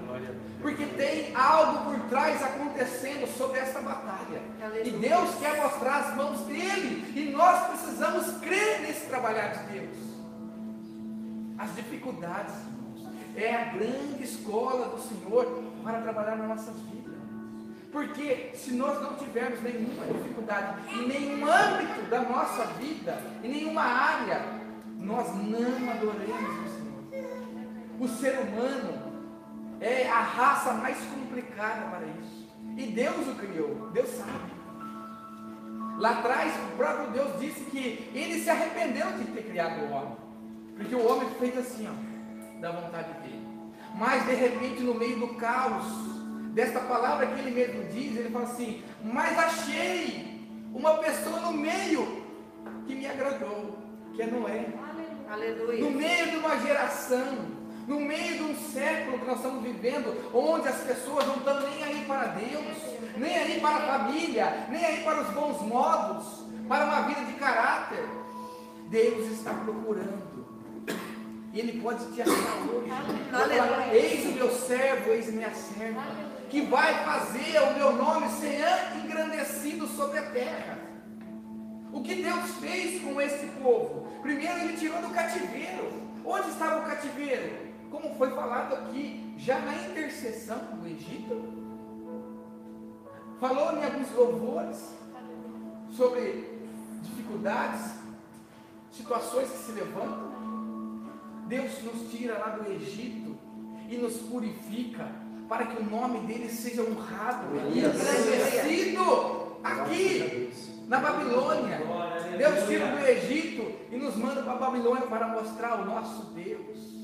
Porque 0.66 0.84
tem 0.84 1.32
algo 1.36 1.92
por 1.92 2.10
trás 2.10 2.42
acontecendo 2.42 3.28
sobre 3.38 3.60
essa 3.60 3.80
batalha. 3.82 4.42
E 4.84 4.90
Deus 4.90 5.36
quer 5.36 5.62
mostrar 5.62 5.98
as 5.98 6.16
mãos 6.16 6.40
dele. 6.48 7.14
E 7.16 7.32
nós 7.32 7.68
precisamos 7.68 8.40
crer 8.40 8.82
nesse 8.82 9.06
trabalhar 9.06 9.50
de 9.50 9.74
Deus. 9.74 9.96
As 11.60 11.76
dificuldades, 11.76 12.56
é 13.36 13.54
a 13.54 13.66
grande 13.76 14.24
escola 14.24 14.88
do 14.88 15.02
Senhor 15.04 15.46
para 15.84 16.02
trabalhar 16.02 16.36
nas 16.36 16.48
nossas 16.48 16.76
vidas. 16.90 17.14
Porque 17.92 18.50
se 18.56 18.74
nós 18.74 19.00
não 19.04 19.14
tivermos 19.18 19.62
nenhuma 19.62 20.04
dificuldade 20.08 20.96
em 20.96 21.08
nenhum 21.08 21.46
âmbito 21.48 22.10
da 22.10 22.22
nossa 22.22 22.66
vida, 22.80 23.22
em 23.44 23.50
nenhuma 23.50 23.84
área, 23.84 24.42
nós 24.98 25.28
não 25.28 25.92
adoremos 25.92 26.66
o 26.66 26.70
Senhor. 26.74 27.26
O 28.00 28.08
ser 28.08 28.40
humano 28.40 29.05
é 29.82 30.10
a 30.10 30.22
raça 30.22 30.74
mais 30.74 30.98
complicada 30.98 31.90
para 31.90 32.06
isso. 32.08 32.48
E 32.78 32.88
Deus 32.88 33.28
o 33.28 33.36
criou, 33.36 33.90
Deus 33.92 34.10
sabe. 34.10 34.56
Lá 35.98 36.20
atrás, 36.20 36.54
o 36.56 36.76
próprio 36.76 37.12
Deus 37.12 37.40
disse 37.40 37.62
que 37.66 38.12
ele 38.14 38.42
se 38.42 38.50
arrependeu 38.50 39.14
de 39.14 39.26
ter 39.26 39.44
criado 39.44 39.86
o 39.86 39.92
homem. 39.92 40.18
Porque 40.76 40.94
o 40.94 41.08
homem 41.10 41.30
fez 41.40 41.58
assim, 41.58 41.88
ó, 41.88 42.60
da 42.60 42.72
vontade 42.72 43.14
dele. 43.22 43.46
Mas 43.96 44.26
de 44.26 44.34
repente, 44.34 44.84
no 44.84 44.94
meio 44.94 45.20
do 45.20 45.36
caos, 45.36 45.86
desta 46.54 46.80
palavra 46.82 47.28
que 47.28 47.40
ele 47.40 47.52
mesmo 47.52 47.84
diz, 47.86 48.18
ele 48.18 48.30
fala 48.30 48.46
assim: 48.46 48.84
Mas 49.02 49.38
achei 49.38 50.46
uma 50.74 50.98
pessoa 50.98 51.40
no 51.40 51.54
meio 51.54 52.26
que 52.86 52.94
me 52.94 53.08
agradou, 53.08 53.78
que 54.14 54.22
é 54.22 54.28
Noé. 54.28 54.66
Aleluia. 55.30 55.80
No 55.80 55.92
meio 55.92 56.32
de 56.32 56.38
uma 56.38 56.60
geração, 56.60 57.55
no 57.88 58.00
meio 58.00 58.38
de 58.38 58.44
um 58.44 58.56
século 58.72 59.20
que 59.20 59.26
nós 59.26 59.38
estamos 59.38 59.64
vivendo, 59.64 60.32
onde 60.34 60.68
as 60.68 60.78
pessoas 60.78 61.28
não 61.28 61.36
estão 61.36 61.60
nem 61.62 61.84
aí 61.84 62.06
para 62.08 62.28
Deus, 62.28 62.78
nem 63.18 63.38
aí 63.38 63.60
para 63.60 63.76
a 63.76 64.00
família, 64.00 64.68
nem 64.70 64.84
aí 64.84 65.04
para 65.04 65.22
os 65.22 65.30
bons 65.30 65.62
modos, 65.62 66.46
para 66.68 66.86
uma 66.86 67.02
vida 67.02 67.22
de 67.26 67.34
caráter. 67.34 68.04
Deus 68.90 69.32
está 69.32 69.54
procurando 69.54 70.36
e 71.56 71.60
Ele 71.60 71.82
pode 71.82 72.06
te 72.12 72.22
achar 72.22 72.34
hoje. 72.70 72.90
Falar, 73.32 73.96
eis 73.96 74.26
o 74.26 74.34
meu 74.34 74.52
servo, 74.52 75.12
eis 75.12 75.32
minha 75.32 75.54
serva, 75.54 76.04
que 76.50 76.62
vai 76.64 76.94
fazer 77.06 77.62
o 77.62 77.74
meu 77.76 77.94
nome 77.94 78.28
ser 78.28 78.66
engrandecido 79.02 79.88
sobre 79.88 80.20
a 80.20 80.24
terra. 80.32 80.78
O 81.94 82.02
que 82.02 82.16
Deus 82.16 82.52
fez 82.60 83.02
com 83.02 83.22
esse 83.22 83.46
povo? 83.64 84.06
Primeiro 84.22 84.60
Ele 84.60 84.76
tirou 84.76 85.02
do 85.02 85.14
cativeiro. 85.14 85.94
Onde 86.26 86.50
estava 86.50 86.82
o 86.82 86.90
cativeiro? 86.90 87.65
Como 87.96 88.14
foi 88.16 88.30
falado 88.32 88.76
aqui, 88.76 89.34
já 89.38 89.58
na 89.60 89.74
intercessão 89.74 90.58
do 90.74 90.86
Egito. 90.86 91.46
Falou 93.40 93.72
em 93.78 93.86
alguns 93.86 94.12
louvores 94.12 94.94
sobre 95.92 96.60
dificuldades, 97.02 97.94
situações 98.92 99.50
que 99.50 99.58
se 99.60 99.72
levantam. 99.72 100.30
Deus 101.48 101.82
nos 101.84 102.12
tira 102.12 102.38
lá 102.38 102.58
do 102.58 102.70
Egito 102.70 103.38
e 103.90 103.96
nos 103.96 104.18
purifica 104.18 105.10
para 105.48 105.66
que 105.66 105.82
o 105.82 105.86
nome 105.86 106.20
dele 106.28 106.50
seja 106.50 106.82
honrado 106.82 107.48
e 107.74 107.80
engrandecido 107.80 109.58
aqui 109.64 110.52
na 110.90 111.00
Babilônia. 111.00 111.80
Deus 112.38 112.68
tira 112.68 112.88
do 112.88 113.00
Egito 113.06 113.72
e 113.90 113.96
nos 113.96 114.18
manda 114.18 114.44
para 114.44 114.52
a 114.52 114.58
Babilônia 114.58 115.08
para 115.08 115.30
mostrar 115.30 115.80
o 115.80 115.86
nosso 115.86 116.26
Deus. 116.34 116.95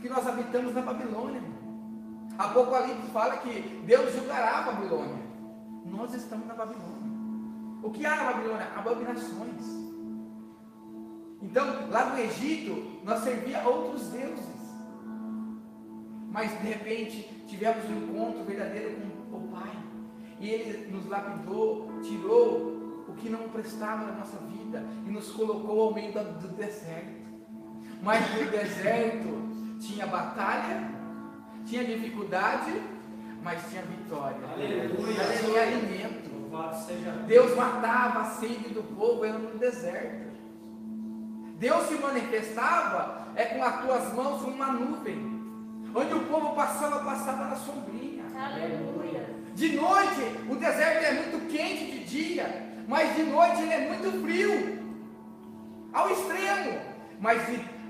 Que 0.00 0.08
nós 0.08 0.26
habitamos 0.26 0.74
na 0.74 0.82
Babilônia. 0.82 1.42
Apocalipse 2.38 3.10
fala 3.12 3.38
que 3.38 3.82
Deus 3.84 4.14
julgará 4.14 4.58
a 4.58 4.62
Babilônia. 4.62 5.22
Nós 5.84 6.14
estamos 6.14 6.46
na 6.46 6.54
Babilônia. 6.54 7.18
O 7.82 7.90
que 7.90 8.06
há 8.06 8.16
na 8.16 8.32
Babilônia? 8.32 8.68
Abominações 8.76 9.88
então, 11.40 11.88
lá 11.90 12.10
no 12.10 12.18
Egito, 12.18 13.00
nós 13.04 13.22
servia 13.22 13.62
a 13.62 13.68
outros 13.68 14.08
deuses. 14.08 14.58
Mas 16.30 16.50
de 16.60 16.66
repente 16.66 17.44
tivemos 17.46 17.84
um 17.88 17.96
encontro 17.96 18.44
verdadeiro 18.44 18.96
com 19.30 19.36
o 19.36 19.48
Pai. 19.48 19.70
e 20.40 20.48
Ele 20.48 20.90
nos 20.90 21.06
lapidou, 21.06 21.88
tirou 22.02 23.04
o 23.08 23.14
que 23.16 23.28
não 23.28 23.48
prestava 23.48 24.04
na 24.06 24.18
nossa 24.18 24.36
vida 24.38 24.84
e 25.06 25.10
nos 25.10 25.30
colocou 25.30 25.80
ao 25.82 25.94
meio 25.94 26.12
do 26.12 26.48
deserto. 26.48 27.27
Mas 28.02 28.34
no 28.34 28.50
deserto 28.50 29.78
tinha 29.80 30.06
batalha, 30.06 30.90
tinha 31.66 31.84
dificuldade, 31.84 32.72
mas 33.42 33.62
tinha 33.68 33.82
vitória. 33.82 34.38
Aleluia. 34.52 35.24
Tinha 35.40 35.62
alimento. 35.62 36.28
Deus 37.26 37.54
matava 37.54 38.20
a 38.20 38.24
sede 38.24 38.70
do 38.70 38.82
povo, 38.82 39.24
era 39.24 39.38
no 39.38 39.58
deserto. 39.58 40.28
Deus 41.58 41.88
se 41.88 41.94
manifestava 41.94 43.28
é 43.34 43.44
com 43.44 43.62
as 43.62 43.80
tuas 43.82 44.12
mãos 44.14 44.42
como 44.42 44.54
uma 44.54 44.72
nuvem. 44.72 45.38
Onde 45.94 46.14
o 46.14 46.24
povo 46.26 46.54
passava, 46.54 47.04
passava 47.04 47.46
na 47.46 47.56
sombrinha. 47.56 48.24
Aleluia. 48.36 49.28
De 49.54 49.76
noite, 49.76 50.20
o 50.48 50.54
deserto 50.56 51.04
é 51.04 51.12
muito 51.12 51.48
quente 51.50 51.92
de 51.92 52.04
dia, 52.04 52.74
mas 52.86 53.14
de 53.16 53.24
noite 53.24 53.62
ele 53.62 53.72
é 53.72 53.88
muito 53.88 54.22
frio. 54.22 54.78
Ao 55.92 56.10
extremo. 56.10 56.80
Mas 57.20 57.42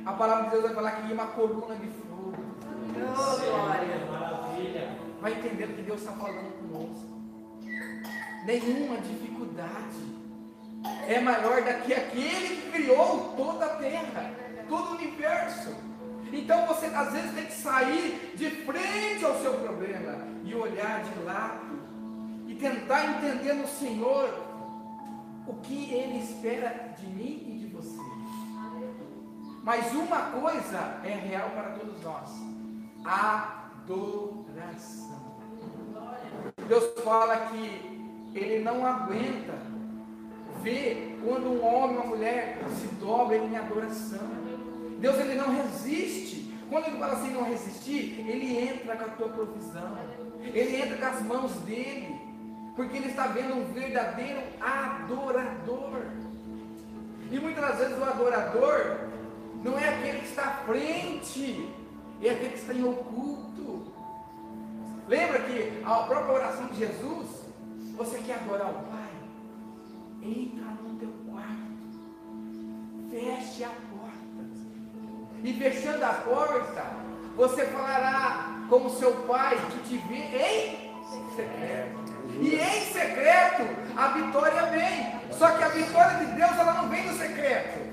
a 0.05 0.13
palavra 0.13 0.45
de 0.45 0.51
Deus 0.51 0.63
vai 0.65 0.75
falar 0.75 0.91
que 0.93 1.09
ia 1.09 1.15
uma 1.15 1.27
coluna 1.27 1.77
de 1.77 1.89
fogo. 1.89 2.35
Oh, 2.35 3.41
glória. 3.41 4.07
Maravilha. 4.11 4.99
Vai 5.21 5.33
entender 5.33 5.65
o 5.65 5.75
que 5.75 5.83
Deus 5.83 6.01
está 6.01 6.13
falando 6.13 6.53
conosco. 6.59 7.19
Nenhuma 8.45 8.99
dificuldade 8.99 10.19
é 11.07 11.21
maior 11.21 11.63
do 11.63 11.85
que 11.85 11.93
aquele 11.93 12.57
que 12.57 12.71
criou 12.73 13.35
toda 13.37 13.67
a 13.67 13.77
terra, 13.77 14.31
todo 14.69 14.93
o 14.93 14.95
universo. 14.97 15.75
Então 16.33 16.67
você 16.67 16.87
às 16.87 17.13
vezes 17.13 17.35
tem 17.35 17.47
que 17.47 17.55
sair 17.55 18.33
de 18.37 18.51
frente 18.65 19.25
ao 19.25 19.41
seu 19.41 19.55
problema 19.55 20.19
e 20.45 20.55
olhar 20.55 21.03
de 21.03 21.25
lado 21.25 21.79
e 22.47 22.55
tentar 22.55 23.05
entender 23.05 23.55
no 23.55 23.67
Senhor 23.67 24.29
o 25.47 25.55
que 25.55 25.93
Ele 25.93 26.19
espera 26.19 26.95
de 26.99 27.07
mim. 27.07 27.48
Mas 29.69 29.93
uma 29.93 30.31
coisa 30.31 30.99
é 31.05 31.11
real 31.29 31.51
para 31.51 31.73
todos 31.73 32.03
nós: 32.03 32.31
adoração. 33.85 34.49
Deus 36.67 36.99
fala 37.05 37.37
que 37.49 38.33
Ele 38.35 38.65
não 38.65 38.87
aguenta 38.87 39.53
ver 40.63 41.21
quando 41.23 41.49
um 41.49 41.63
homem 41.63 41.99
ou 41.99 42.03
uma 42.03 42.17
mulher 42.17 42.57
se 42.81 42.87
dobra 42.95 43.37
em 43.37 43.55
adoração. 43.59 44.27
Deus 45.01 45.19
ele 45.19 45.35
não 45.35 45.55
resiste. 45.55 46.51
Quando 46.71 46.87
ele 46.87 46.99
fala 46.99 47.13
assim 47.13 47.31
não 47.31 47.45
resistir, 47.45 48.27
ele 48.27 48.71
entra 48.71 48.97
com 48.97 49.05
a 49.05 49.09
tua 49.09 49.29
provisão. 49.29 49.99
Ele 50.41 50.77
entra 50.77 50.97
com 50.97 51.15
as 51.15 51.23
mãos 51.25 51.53
dele. 51.67 52.19
Porque 52.75 52.97
ele 52.97 53.09
está 53.09 53.27
vendo 53.27 53.55
um 53.55 53.67
verdadeiro 53.75 54.41
adorador. 54.63 56.07
E 57.31 57.39
muitas 57.39 57.77
vezes 57.77 57.99
o 57.99 58.05
adorador 58.05 59.09
não 59.63 59.79
é 59.79 59.89
aquele 59.89 60.21
que 60.21 60.27
está 60.27 60.43
à 60.43 60.55
frente, 60.65 61.69
é 62.23 62.31
aquele 62.31 62.51
que 62.51 62.59
está 62.59 62.75
em 62.75 62.85
oculto. 62.85 63.93
Lembra 65.09 65.41
que 65.41 65.83
a 65.85 65.95
própria 66.03 66.35
oração 66.35 66.67
de 66.67 66.79
Jesus, 66.79 67.29
você 67.97 68.19
quer 68.19 68.35
adorar 68.35 68.71
o 68.71 68.85
Pai? 68.85 69.09
Entra 70.23 70.65
no 70.83 70.99
teu 70.99 71.11
quarto, 71.27 71.69
feche 73.11 73.65
a 73.65 73.71
e 75.43 75.53
fechando 75.53 76.05
a 76.05 76.13
porta, 76.13 76.85
você 77.37 77.67
falará 77.67 78.67
como 78.69 78.91
seu 78.91 79.13
pai 79.23 79.57
que 79.71 79.89
te 79.89 79.99
vê 80.09 80.89
em 81.13 81.37
secreto. 81.37 82.09
E 82.41 82.57
em 82.57 82.81
secreto 82.93 83.63
a 83.97 84.09
vitória 84.09 84.63
vem. 84.67 85.19
Só 85.31 85.51
que 85.53 85.63
a 85.63 85.69
vitória 85.69 86.19
de 86.19 86.27
Deus 86.33 86.51
ela 86.59 86.75
não 86.75 86.89
vem 86.89 87.07
no 87.07 87.17
secreto. 87.17 87.88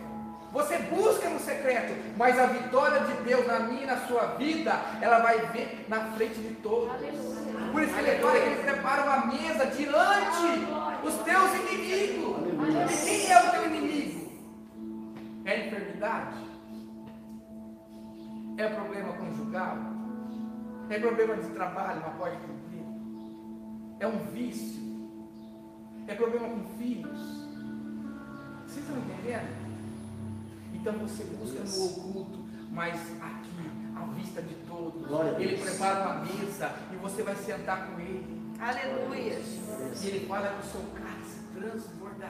Você 0.55 0.77
busca 0.77 1.29
no 1.29 1.37
secreto, 1.37 1.93
mas 2.15 2.39
a 2.39 2.45
vitória 2.45 3.01
de 3.01 3.23
Deus 3.23 3.45
na 3.45 3.59
minha 3.59 3.83
e 3.83 3.85
na 3.85 3.97
sua 4.07 4.25
vida, 4.37 4.71
ela 5.01 5.19
vai 5.19 5.47
vir 5.47 5.85
na 5.89 6.05
frente 6.13 6.35
de 6.35 6.55
todos. 6.55 6.95
Por 7.73 7.83
isso 7.83 7.93
que 7.93 7.99
ele 7.99 8.21
fala 8.21 8.39
que 8.39 8.45
ele 8.45 8.63
prepara 8.63 9.03
uma 9.03 9.25
mesa 9.25 9.65
diante 9.65 11.03
os 11.03 11.13
teus 11.25 11.53
inimigos. 11.55 12.37
E 12.89 13.05
quem 13.05 13.31
é 13.33 13.43
o 13.43 13.51
teu 13.51 13.65
inimigo? 13.65 14.31
É 15.43 15.51
a 15.51 15.67
enfermidade? 15.67 16.37
É 18.57 18.69
problema 18.69 19.11
conjugal? 19.11 19.77
É 20.89 20.99
problema 20.99 21.35
de 21.35 21.49
trabalho, 21.49 21.99
não 21.99 22.13
pode 22.13 22.37
cumprir? 22.37 22.85
É 23.99 24.07
um 24.07 24.19
vício? 24.31 24.81
É 26.07 26.15
problema 26.15 26.47
com 26.47 26.63
filhos? 26.77 27.19
Vocês 28.65 28.85
estão 28.85 28.97
entendendo? 28.99 29.64
Então 30.87 30.99
você 30.99 31.23
busca 31.23 31.63
no 31.63 31.85
oculto, 31.87 32.45
mas 32.69 32.93
aqui, 33.19 33.71
à 33.95 34.05
vista 34.13 34.39
de 34.39 34.53
todos, 34.67 35.01
ele 35.39 35.57
prepara 35.57 36.05
uma 36.05 36.25
mesa 36.25 36.75
e 36.93 36.95
você 36.97 37.23
vai 37.23 37.35
sentar 37.37 37.87
com 37.87 37.99
ele. 37.99 38.53
Aleluia. 38.59 39.41
E 39.99 40.07
ele 40.07 40.27
fala 40.27 40.47
que 40.49 40.67
o 40.67 40.69
seu 40.69 40.81
cálice 40.93 41.39
transbordará. 41.55 42.29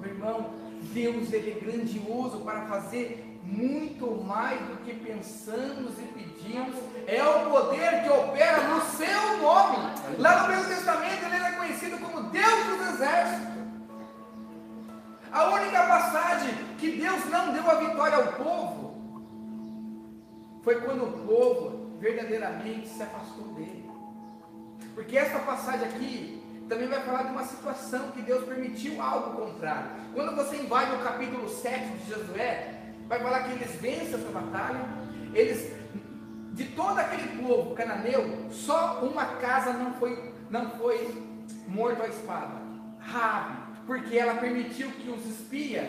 Meu 0.00 0.10
irmão, 0.10 0.54
Deus 0.92 1.32
ele 1.32 1.52
é 1.52 1.60
grandioso 1.60 2.38
para 2.40 2.66
fazer 2.66 3.38
muito 3.44 4.24
mais 4.24 4.60
do 4.62 4.76
que 4.78 4.92
pensamos 4.92 5.92
e 6.00 6.02
pedimos, 6.02 6.74
é 7.06 7.22
o 7.22 7.48
poder 7.48 8.02
que 8.02 8.08
opera 8.08 8.74
no 8.74 8.80
seu 8.82 9.38
nome. 9.40 9.76
Lá 10.18 10.42
no 10.42 10.48
Velho 10.48 10.66
Testamento 10.66 11.24
ele 11.26 11.36
é 11.36 11.52
conhecido 11.52 11.96
como 11.98 12.28
Deus 12.28 12.66
dos 12.66 12.94
exércitos. 12.94 13.59
A 15.32 15.48
única 15.50 15.86
passagem 15.86 16.54
que 16.78 16.96
Deus 16.96 17.24
não 17.26 17.52
deu 17.52 17.70
a 17.70 17.74
vitória 17.74 18.16
ao 18.16 18.32
povo 18.32 18.90
foi 20.62 20.80
quando 20.80 21.04
o 21.04 21.26
povo 21.26 21.98
verdadeiramente 22.00 22.88
se 22.88 23.02
afastou 23.02 23.48
dele. 23.54 23.88
Porque 24.94 25.16
essa 25.16 25.38
passagem 25.38 25.86
aqui 25.86 26.42
também 26.68 26.88
vai 26.88 27.00
falar 27.02 27.24
de 27.24 27.30
uma 27.30 27.44
situação 27.44 28.10
que 28.10 28.22
Deus 28.22 28.44
permitiu 28.44 29.00
algo 29.00 29.36
contrário. 29.44 29.90
Quando 30.14 30.34
você 30.34 30.56
invade 30.56 30.94
o 30.94 30.98
capítulo 30.98 31.48
7 31.48 31.98
de 31.98 32.10
Josué, 32.10 32.80
vai 33.06 33.20
falar 33.20 33.44
que 33.44 33.52
eles 33.52 33.74
vencem 33.80 34.14
essa 34.14 34.30
batalha, 34.30 34.80
eles, 35.34 35.72
de 36.52 36.64
todo 36.64 36.98
aquele 36.98 37.42
povo 37.42 37.74
cananeu, 37.74 38.48
só 38.50 39.00
uma 39.02 39.26
casa 39.36 39.72
não 39.72 39.94
foi, 39.94 40.32
não 40.48 40.70
foi 40.70 41.24
morto 41.66 42.02
à 42.02 42.08
espada, 42.08 42.54
Rabi, 42.98 43.69
porque 43.86 44.16
ela 44.16 44.34
permitiu 44.34 44.90
que 44.90 45.10
os 45.10 45.26
espias 45.26 45.88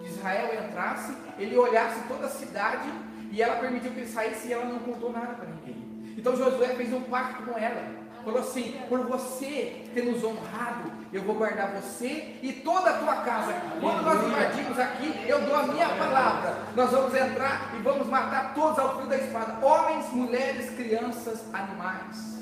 de 0.00 0.08
Israel 0.08 0.64
entrassem, 0.64 1.16
ele 1.38 1.56
olhasse 1.56 2.00
toda 2.08 2.26
a 2.26 2.30
cidade, 2.30 2.88
e 3.30 3.42
ela 3.42 3.56
permitiu 3.56 3.90
que 3.92 4.00
ele 4.00 4.08
saísse 4.08 4.48
e 4.48 4.52
ela 4.52 4.64
não 4.64 4.78
contou 4.78 5.12
nada 5.12 5.34
para 5.34 5.46
ninguém. 5.46 5.76
Então 6.16 6.34
Josué 6.36 6.68
fez 6.68 6.92
um 6.92 7.02
pacto 7.02 7.42
com 7.42 7.58
ela. 7.58 8.08
Falou 8.24 8.40
assim: 8.40 8.80
por 8.88 9.06
você 9.06 9.84
ter 9.94 10.04
nos 10.04 10.24
honrado, 10.24 10.90
eu 11.12 11.22
vou 11.22 11.34
guardar 11.34 11.72
você 11.72 12.36
e 12.42 12.52
toda 12.52 12.90
a 12.90 12.98
tua 12.98 13.16
casa. 13.16 13.54
Quando 13.80 14.02
nós 14.02 14.26
invadimos 14.26 14.78
aqui, 14.78 15.14
eu 15.26 15.40
dou 15.42 15.56
a 15.56 15.62
minha 15.62 15.88
palavra. 15.88 16.56
Nós 16.74 16.90
vamos 16.90 17.14
entrar 17.14 17.72
e 17.78 17.82
vamos 17.82 18.06
matar 18.08 18.54
todos 18.54 18.78
ao 18.78 18.98
fio 18.98 19.06
da 19.06 19.16
espada: 19.16 19.64
homens, 19.64 20.12
mulheres, 20.12 20.70
crianças, 20.70 21.44
animais. 21.54 22.38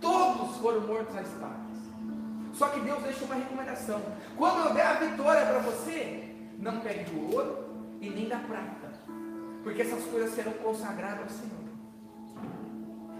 Todos 0.00 0.56
foram 0.56 0.80
mortos 0.82 1.16
à 1.16 1.22
espada. 1.22 1.67
Só 2.58 2.66
que 2.70 2.80
Deus 2.80 3.00
deixou 3.04 3.26
uma 3.26 3.36
recomendação: 3.36 4.02
quando 4.36 4.66
eu 4.66 4.74
der 4.74 4.86
a 4.86 4.94
vitória 4.94 5.46
para 5.46 5.60
você, 5.60 6.34
não 6.58 6.80
pegue 6.80 7.04
do 7.04 7.36
ouro 7.36 7.68
e 8.00 8.10
nem 8.10 8.28
da 8.28 8.38
prata, 8.38 8.92
porque 9.62 9.82
essas 9.82 10.04
coisas 10.06 10.34
serão 10.34 10.52
consagradas 10.54 11.20
ao 11.20 11.28
Senhor. 11.28 11.68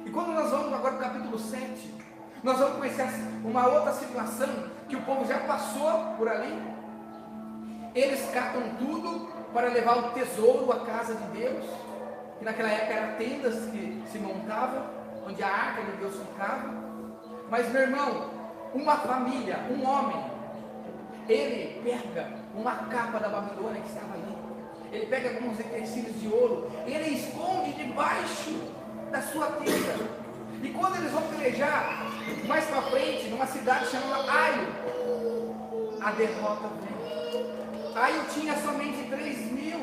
E 0.04 0.10
quando 0.10 0.32
nós 0.32 0.50
vamos 0.50 0.72
agora 0.72 0.96
para 0.96 1.06
o 1.06 1.10
capítulo 1.12 1.38
7, 1.38 1.94
nós 2.42 2.58
vamos 2.58 2.78
conhecer 2.78 3.04
uma 3.44 3.68
outra 3.68 3.92
situação 3.92 4.48
que 4.88 4.96
o 4.96 5.02
povo 5.02 5.24
já 5.24 5.38
passou 5.40 6.16
por 6.16 6.28
ali. 6.28 6.60
Eles 7.94 8.28
catam 8.32 8.62
tudo 8.76 9.28
para 9.52 9.68
levar 9.68 9.98
o 9.98 10.10
tesouro 10.10 10.72
à 10.72 10.84
casa 10.84 11.14
de 11.14 11.38
Deus, 11.38 11.64
que 12.38 12.44
naquela 12.44 12.70
época 12.70 12.92
eram 12.92 13.16
tendas 13.16 13.54
que 13.70 14.02
se 14.10 14.18
montavam, 14.18 14.84
onde 15.26 15.42
a 15.42 15.48
arca 15.48 15.82
de 15.82 15.92
Deus 15.92 16.16
ficava. 16.16 16.74
Mas 17.50 17.70
meu 17.72 17.82
irmão, 17.82 18.37
uma 18.74 18.96
família, 18.96 19.58
um 19.70 19.88
homem, 19.88 20.24
ele 21.28 21.80
pega 21.82 22.32
uma 22.54 22.74
capa 22.86 23.18
da 23.18 23.28
Babilônia 23.28 23.80
que 23.82 23.88
estava 23.88 24.14
ali, 24.14 24.36
ele 24.92 25.06
pega 25.06 25.30
alguns 25.30 25.58
utensílios 25.58 26.20
de 26.20 26.28
ouro, 26.28 26.70
ele 26.86 27.10
esconde 27.10 27.72
debaixo 27.72 28.56
da 29.10 29.20
sua 29.22 29.46
tenda. 29.46 30.18
E 30.62 30.70
quando 30.70 30.96
eles 30.96 31.12
vão 31.12 31.22
pelejar 31.22 32.06
mais 32.46 32.64
para 32.64 32.82
frente, 32.82 33.28
numa 33.28 33.46
cidade 33.46 33.86
chamada 33.86 34.30
Aio, 34.30 34.66
a 36.00 36.10
derrota 36.12 36.68
vem. 36.68 37.92
Aio 37.94 38.24
tinha 38.32 38.56
somente 38.58 39.08
3 39.08 39.52
mil, 39.52 39.80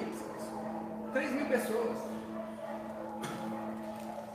3 1.13 1.31
mil 1.31 1.45
pessoas. 1.45 1.97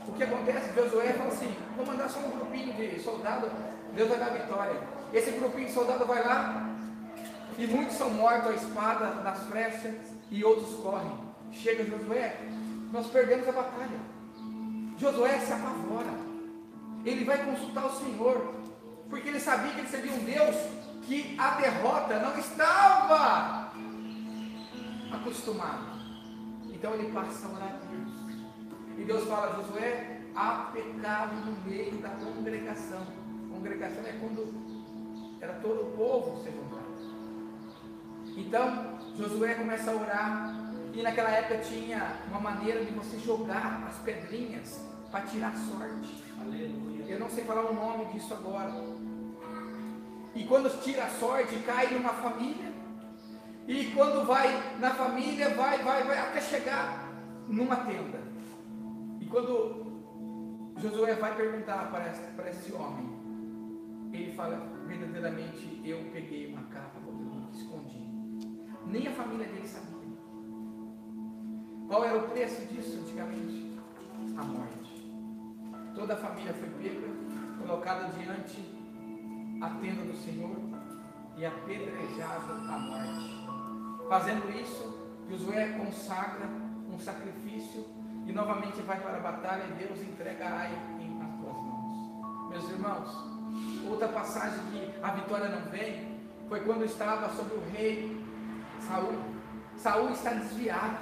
o 0.07 0.11
que 0.13 0.23
acontece? 0.23 0.73
Josué 0.73 1.13
fala 1.13 1.29
assim: 1.29 1.55
vou 1.75 1.85
mandar 1.85 2.09
só 2.09 2.19
um 2.19 2.31
grupinho 2.31 2.73
de 2.73 2.99
soldado, 2.99 3.51
Deus 3.95 4.09
vai 4.09 4.19
dar 4.19 4.29
vitória. 4.29 4.81
Esse 5.13 5.31
grupinho 5.31 5.67
de 5.67 5.73
soldado 5.73 6.05
vai 6.05 6.25
lá, 6.25 6.69
e 7.57 7.67
muitos 7.67 7.97
são 7.97 8.09
mortos 8.09 8.49
à 8.49 8.53
espada, 8.53 9.15
nas 9.21 9.43
flechas, 9.43 9.95
e 10.29 10.43
outros 10.43 10.73
correm. 10.75 11.11
Chega 11.51 11.83
Josué, 11.83 12.39
nós 12.91 13.07
perdemos 13.07 13.47
a 13.47 13.51
batalha. 13.51 13.99
Josué 14.97 15.39
se 15.39 15.51
apavora. 15.51 16.31
Ele 17.03 17.25
vai 17.25 17.43
consultar 17.43 17.85
o 17.85 17.97
Senhor, 17.97 18.55
porque 19.09 19.27
ele 19.27 19.39
sabia 19.39 19.71
que 19.73 19.79
ele 19.79 19.89
servia 19.89 20.13
um 20.13 20.23
Deus 20.23 20.55
que 21.03 21.35
a 21.37 21.55
derrota 21.55 22.19
não 22.19 22.37
estava 22.37 23.71
acostumado. 25.11 25.91
Então 26.71 26.93
ele 26.93 27.11
passa 27.11 27.47
a 27.47 27.51
orar 27.51 27.75
a 27.75 27.85
Deus. 27.85 28.11
E 28.97 29.03
Deus 29.03 29.27
fala, 29.27 29.55
Josué, 29.55 30.21
há 30.35 30.69
pecado 30.71 31.35
no 31.45 31.69
meio 31.69 31.97
da 31.97 32.09
congregação. 32.09 33.20
Congregação 33.61 34.03
é 34.07 34.13
quando 34.13 34.51
era 35.39 35.53
todo 35.61 35.81
o 35.81 35.91
povo 35.95 36.43
se 36.43 36.49
juntava. 36.49 36.81
Então, 38.35 38.97
Josué 39.15 39.53
começa 39.53 39.91
a 39.91 39.95
orar. 39.95 40.71
E 40.91 41.03
naquela 41.03 41.29
época 41.29 41.59
tinha 41.59 42.17
uma 42.27 42.39
maneira 42.39 42.83
de 42.83 42.91
você 42.91 43.19
jogar 43.19 43.83
as 43.87 43.99
pedrinhas 43.99 44.81
para 45.11 45.21
tirar 45.27 45.55
sorte. 45.55 46.23
Aleluia. 46.41 47.05
Eu 47.05 47.19
não 47.19 47.29
sei 47.29 47.43
falar 47.43 47.69
o 47.69 47.73
nome 47.73 48.05
disso 48.05 48.33
agora. 48.33 48.73
E 50.33 50.43
quando 50.45 50.81
tira 50.81 51.03
a 51.03 51.09
sorte, 51.11 51.55
cai 51.59 51.93
numa 51.93 52.13
família. 52.13 52.73
E 53.67 53.91
quando 53.91 54.25
vai 54.25 54.47
na 54.79 54.89
família, 54.95 55.53
vai, 55.53 55.83
vai, 55.83 56.03
vai 56.03 56.17
até 56.17 56.41
chegar 56.41 57.13
numa 57.47 57.75
tenda. 57.75 58.21
E 59.19 59.25
quando 59.27 60.01
Josué 60.77 61.13
vai 61.13 61.35
perguntar 61.35 61.91
para 61.91 62.09
esse, 62.09 62.21
para 62.31 62.49
esse 62.49 62.73
homem, 62.73 63.20
ele 64.17 64.33
fala 64.33 64.57
verdadeiramente: 64.85 65.81
Eu 65.83 66.09
peguei 66.11 66.47
uma 66.47 66.63
capa, 66.63 66.99
escondi. 67.53 68.09
Nem 68.85 69.07
a 69.07 69.11
família 69.11 69.47
dele 69.47 69.67
sabia. 69.67 69.91
Qual 71.87 72.05
era 72.05 72.17
o 72.17 72.29
preço 72.29 72.65
disso 72.67 72.99
antigamente? 72.99 73.77
A 74.37 74.43
morte. 74.43 75.11
Toda 75.93 76.13
a 76.13 76.17
família 76.17 76.53
foi 76.53 76.69
pega, 76.69 77.07
colocada 77.59 78.07
diante 78.17 78.61
a 79.61 79.69
tenda 79.81 80.03
do 80.03 80.15
Senhor 80.17 80.55
e 81.37 81.45
apedrejada 81.45 82.53
à 82.53 82.79
morte. 82.79 84.07
Fazendo 84.07 84.49
isso, 84.59 85.15
Josué 85.29 85.77
consagra 85.77 86.47
um 86.91 86.99
sacrifício 86.99 87.85
e 88.25 88.31
novamente 88.31 88.81
vai 88.81 88.99
para 88.99 89.17
a 89.17 89.19
batalha 89.19 89.63
e 89.63 89.85
Deus 89.85 90.01
entrega 90.01 90.45
Ai 90.45 90.71
nas 91.19 91.35
tuas 91.39 91.55
mãos. 91.55 92.49
Meus 92.49 92.69
irmãos, 92.69 93.40
outra 93.89 94.07
passagem 94.07 94.59
que 94.71 95.03
a 95.03 95.11
vitória 95.11 95.49
não 95.49 95.69
vem 95.69 96.19
foi 96.47 96.61
quando 96.61 96.83
estava 96.83 97.29
sobre 97.35 97.55
o 97.55 97.63
rei 97.71 98.19
Saul. 98.87 99.13
Saul 99.77 100.09
está 100.11 100.31
desviado. 100.31 100.97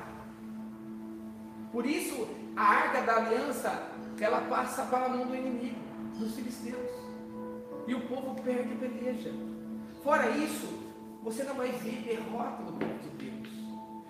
Por 1.71 1.85
isso, 1.85 2.27
a 2.55 2.63
arca 2.63 3.01
da 3.01 3.17
aliança, 3.17 3.89
ela 4.19 4.41
passa 4.41 4.83
para 4.83 5.05
a 5.05 5.09
mão 5.09 5.27
do 5.27 5.35
inimigo, 5.35 5.79
dos 6.17 6.35
filisteus. 6.35 6.91
E 7.87 7.95
o 7.95 8.01
povo 8.07 8.41
perde 8.41 8.73
a 8.73 8.77
peleja. 8.77 9.33
Fora 10.03 10.29
isso, 10.29 10.67
você 11.23 11.43
não 11.43 11.55
vai 11.55 11.71
ver 11.71 12.03
derrota 12.03 12.63
do 12.63 12.73
povo 12.73 12.99
de 12.99 13.09
Deus. 13.09 13.49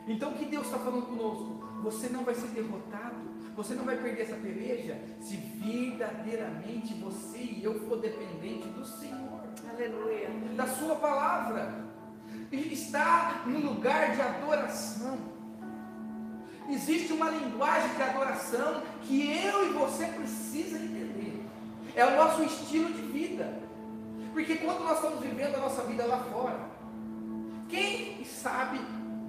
Então 0.08 0.32
o 0.32 0.34
que 0.34 0.46
Deus 0.46 0.66
está 0.66 0.80
falando 0.80 1.06
conosco? 1.06 1.64
Você 1.84 2.10
não 2.10 2.24
vai 2.24 2.36
ser 2.36 2.48
derrotado, 2.48 3.16
você 3.60 3.76
não 3.76 3.84
vai 3.84 3.98
perder 3.98 4.22
essa 4.22 4.38
peleja 4.38 4.98
se 5.20 5.36
verdadeiramente 5.36 6.94
você 6.94 7.40
e 7.40 7.62
eu 7.62 7.78
for 7.82 8.00
dependente 8.00 8.70
do 8.70 8.86
Senhor. 8.86 9.42
Aleluia. 9.70 10.30
Da 10.56 10.66
sua 10.66 10.96
palavra. 10.96 11.84
Está 12.50 13.44
no 13.46 13.60
lugar 13.60 14.16
de 14.16 14.22
adoração. 14.22 15.18
Existe 16.70 17.12
uma 17.12 17.30
linguagem 17.32 17.94
de 17.98 18.02
adoração 18.02 18.82
que 19.02 19.30
eu 19.30 19.66
e 19.66 19.74
você 19.74 20.06
precisa 20.06 20.78
entender. 20.78 21.46
É 21.98 22.06
o 22.06 22.16
nosso 22.16 22.42
estilo 22.44 22.94
de 22.94 23.02
vida. 23.02 23.60
Porque 24.32 24.56
quando 24.56 24.86
nós 24.86 25.00
estamos 25.00 25.20
vivendo 25.20 25.56
a 25.56 25.60
nossa 25.60 25.84
vida 25.84 26.06
lá 26.06 26.24
fora, 26.32 26.62
quem 27.68 28.24
sabe 28.24 28.80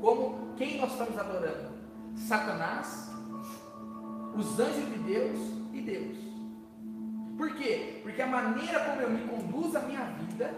como 0.01 0.55
quem 0.57 0.81
nós 0.81 0.93
estamos 0.93 1.18
adorando? 1.18 1.70
Satanás, 2.14 3.10
os 4.35 4.59
anjos 4.59 4.87
de 4.93 4.99
Deus 4.99 5.39
e 5.72 5.81
Deus. 5.81 6.18
Por 7.37 7.55
quê? 7.55 8.01
Porque 8.03 8.20
a 8.20 8.26
maneira 8.26 8.81
como 8.81 9.01
eu 9.01 9.11
me 9.11 9.26
conduzo 9.26 9.78
a 9.78 9.83
minha 9.83 10.05
vida, 10.05 10.55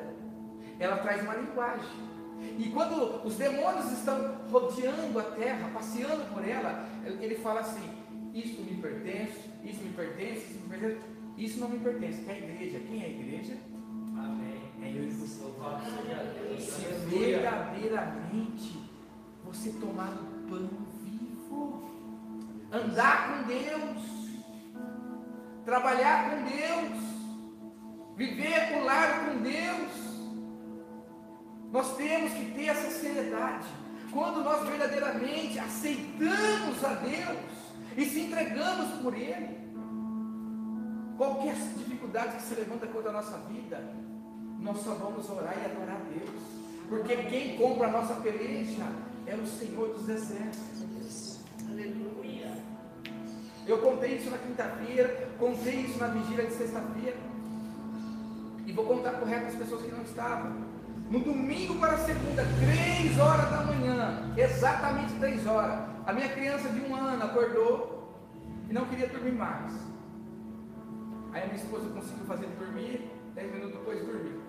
ela 0.78 0.96
traz 0.98 1.22
uma 1.22 1.34
linguagem. 1.36 2.12
E 2.58 2.70
quando 2.70 3.24
os 3.24 3.36
demônios 3.36 3.92
estão 3.92 4.36
rodeando 4.50 5.18
a 5.18 5.22
terra, 5.22 5.70
passeando 5.72 6.24
por 6.32 6.46
ela, 6.46 6.88
ele 7.04 7.36
fala 7.36 7.60
assim: 7.60 7.88
Isso 8.34 8.60
me 8.62 8.80
pertence, 8.82 9.48
isso 9.62 9.82
me 9.82 9.90
pertence, 9.90 10.50
isso 10.50 10.60
me 10.60 10.68
pertence, 10.68 11.00
isso 11.38 11.60
não 11.60 11.68
me 11.68 11.78
pertence. 11.78 12.22
Que 12.22 12.30
é 12.30 12.34
a 12.34 12.38
igreja? 12.38 12.80
Quem 12.80 13.02
é 13.02 13.06
a 13.06 13.08
igreja? 13.08 13.56
Amém. 14.16 14.62
É 14.82 14.90
eu 14.90 15.04
e 15.04 15.10
você. 15.10 15.42
Se 16.58 16.84
verdadeiramente 17.08 18.90
você 19.44 19.70
tomar 19.72 20.10
o 20.10 20.48
pão 20.48 20.68
andar 22.72 23.28
com 23.28 23.42
Deus, 23.46 24.02
trabalhar 25.64 26.30
com 26.30 26.42
Deus, 26.44 27.02
viver 28.16 28.78
o 28.78 28.84
lar 28.84 29.26
com 29.26 29.42
Deus, 29.42 30.02
nós 31.70 31.96
temos 31.96 32.32
que 32.32 32.52
ter 32.52 32.66
essa 32.66 32.90
seriedade. 32.90 33.68
Quando 34.10 34.42
nós 34.42 34.66
verdadeiramente 34.68 35.58
aceitamos 35.58 36.84
a 36.84 36.94
Deus 36.94 37.38
e 37.96 38.04
se 38.04 38.20
entregamos 38.20 39.00
por 39.02 39.14
Ele, 39.14 39.58
qualquer 41.16 41.54
dificuldade 41.54 42.36
que 42.36 42.42
se 42.42 42.54
levanta 42.54 42.86
contra 42.86 43.10
a 43.10 43.12
nossa 43.14 43.38
vida, 43.48 43.82
nós 44.60 44.78
só 44.78 44.94
vamos 44.94 45.28
orar 45.30 45.56
e 45.58 45.64
adorar 45.64 45.96
a 45.96 46.18
Deus. 46.18 46.62
Porque 46.88 47.16
quem 47.16 47.56
compra 47.56 47.88
a 47.88 47.90
nossa 47.90 48.14
peleja 48.16 48.86
é 49.26 49.34
o 49.34 49.46
Senhor 49.46 49.94
dos 49.94 50.08
Exércitos. 50.08 51.40
Aleluia. 51.70 52.31
Eu 53.66 53.78
contei 53.78 54.16
isso 54.16 54.30
na 54.30 54.38
quinta-feira, 54.38 55.28
contei 55.38 55.82
isso 55.82 55.98
na 55.98 56.08
vigília 56.08 56.46
de 56.46 56.52
sexta-feira. 56.52 57.16
E 58.66 58.72
vou 58.72 58.84
contar 58.84 59.12
para 59.12 59.24
o 59.24 59.56
pessoas 59.56 59.82
que 59.82 59.92
não 59.92 60.02
estavam. 60.02 60.52
No 61.10 61.20
domingo 61.20 61.74
para 61.78 61.98
segunda, 61.98 62.42
três 62.58 63.18
horas 63.18 63.50
da 63.50 63.64
manhã, 63.64 64.32
exatamente 64.36 65.12
três 65.18 65.46
horas, 65.46 65.78
a 66.06 66.12
minha 66.12 66.28
criança 66.28 66.68
de 66.70 66.80
um 66.80 66.94
ano 66.96 67.22
acordou 67.22 68.16
e 68.68 68.72
não 68.72 68.86
queria 68.86 69.08
dormir 69.08 69.32
mais. 69.32 69.74
Aí 71.32 71.42
a 71.42 71.46
minha 71.46 71.56
esposa 71.56 71.88
conseguiu 71.90 72.24
fazer 72.24 72.46
dormir, 72.58 73.10
dez 73.34 73.52
minutos 73.52 73.78
depois 73.78 74.04
dormiu. 74.04 74.40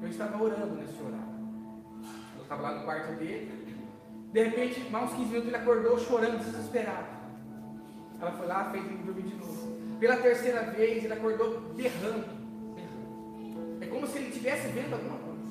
Eu 0.00 0.08
estava 0.08 0.42
orando 0.42 0.74
nesse 0.76 1.00
horário. 1.00 1.32
Eu 2.36 2.42
estava 2.42 2.62
lá 2.62 2.78
no 2.78 2.84
quarto 2.84 3.12
dele. 3.18 3.62
De 4.32 4.42
repente, 4.42 4.90
mais 4.90 5.10
uns 5.10 5.16
15 5.16 5.28
minutos, 5.28 5.48
ele 5.48 5.56
acordou 5.56 5.98
chorando, 5.98 6.38
desesperado. 6.38 7.21
Ela 8.22 8.30
foi 8.30 8.46
lá, 8.46 8.70
fez 8.70 8.86
ele 8.86 9.02
dormir 9.02 9.22
de 9.22 9.34
novo. 9.34 9.76
Pela 9.98 10.16
terceira 10.16 10.62
vez, 10.70 11.02
ele 11.02 11.12
acordou 11.12 11.60
berrando. 11.74 12.24
É 13.80 13.86
como 13.86 14.06
se 14.06 14.18
ele 14.18 14.28
estivesse 14.28 14.68
vendo 14.68 14.92
alguma 14.92 15.18
coisa. 15.18 15.42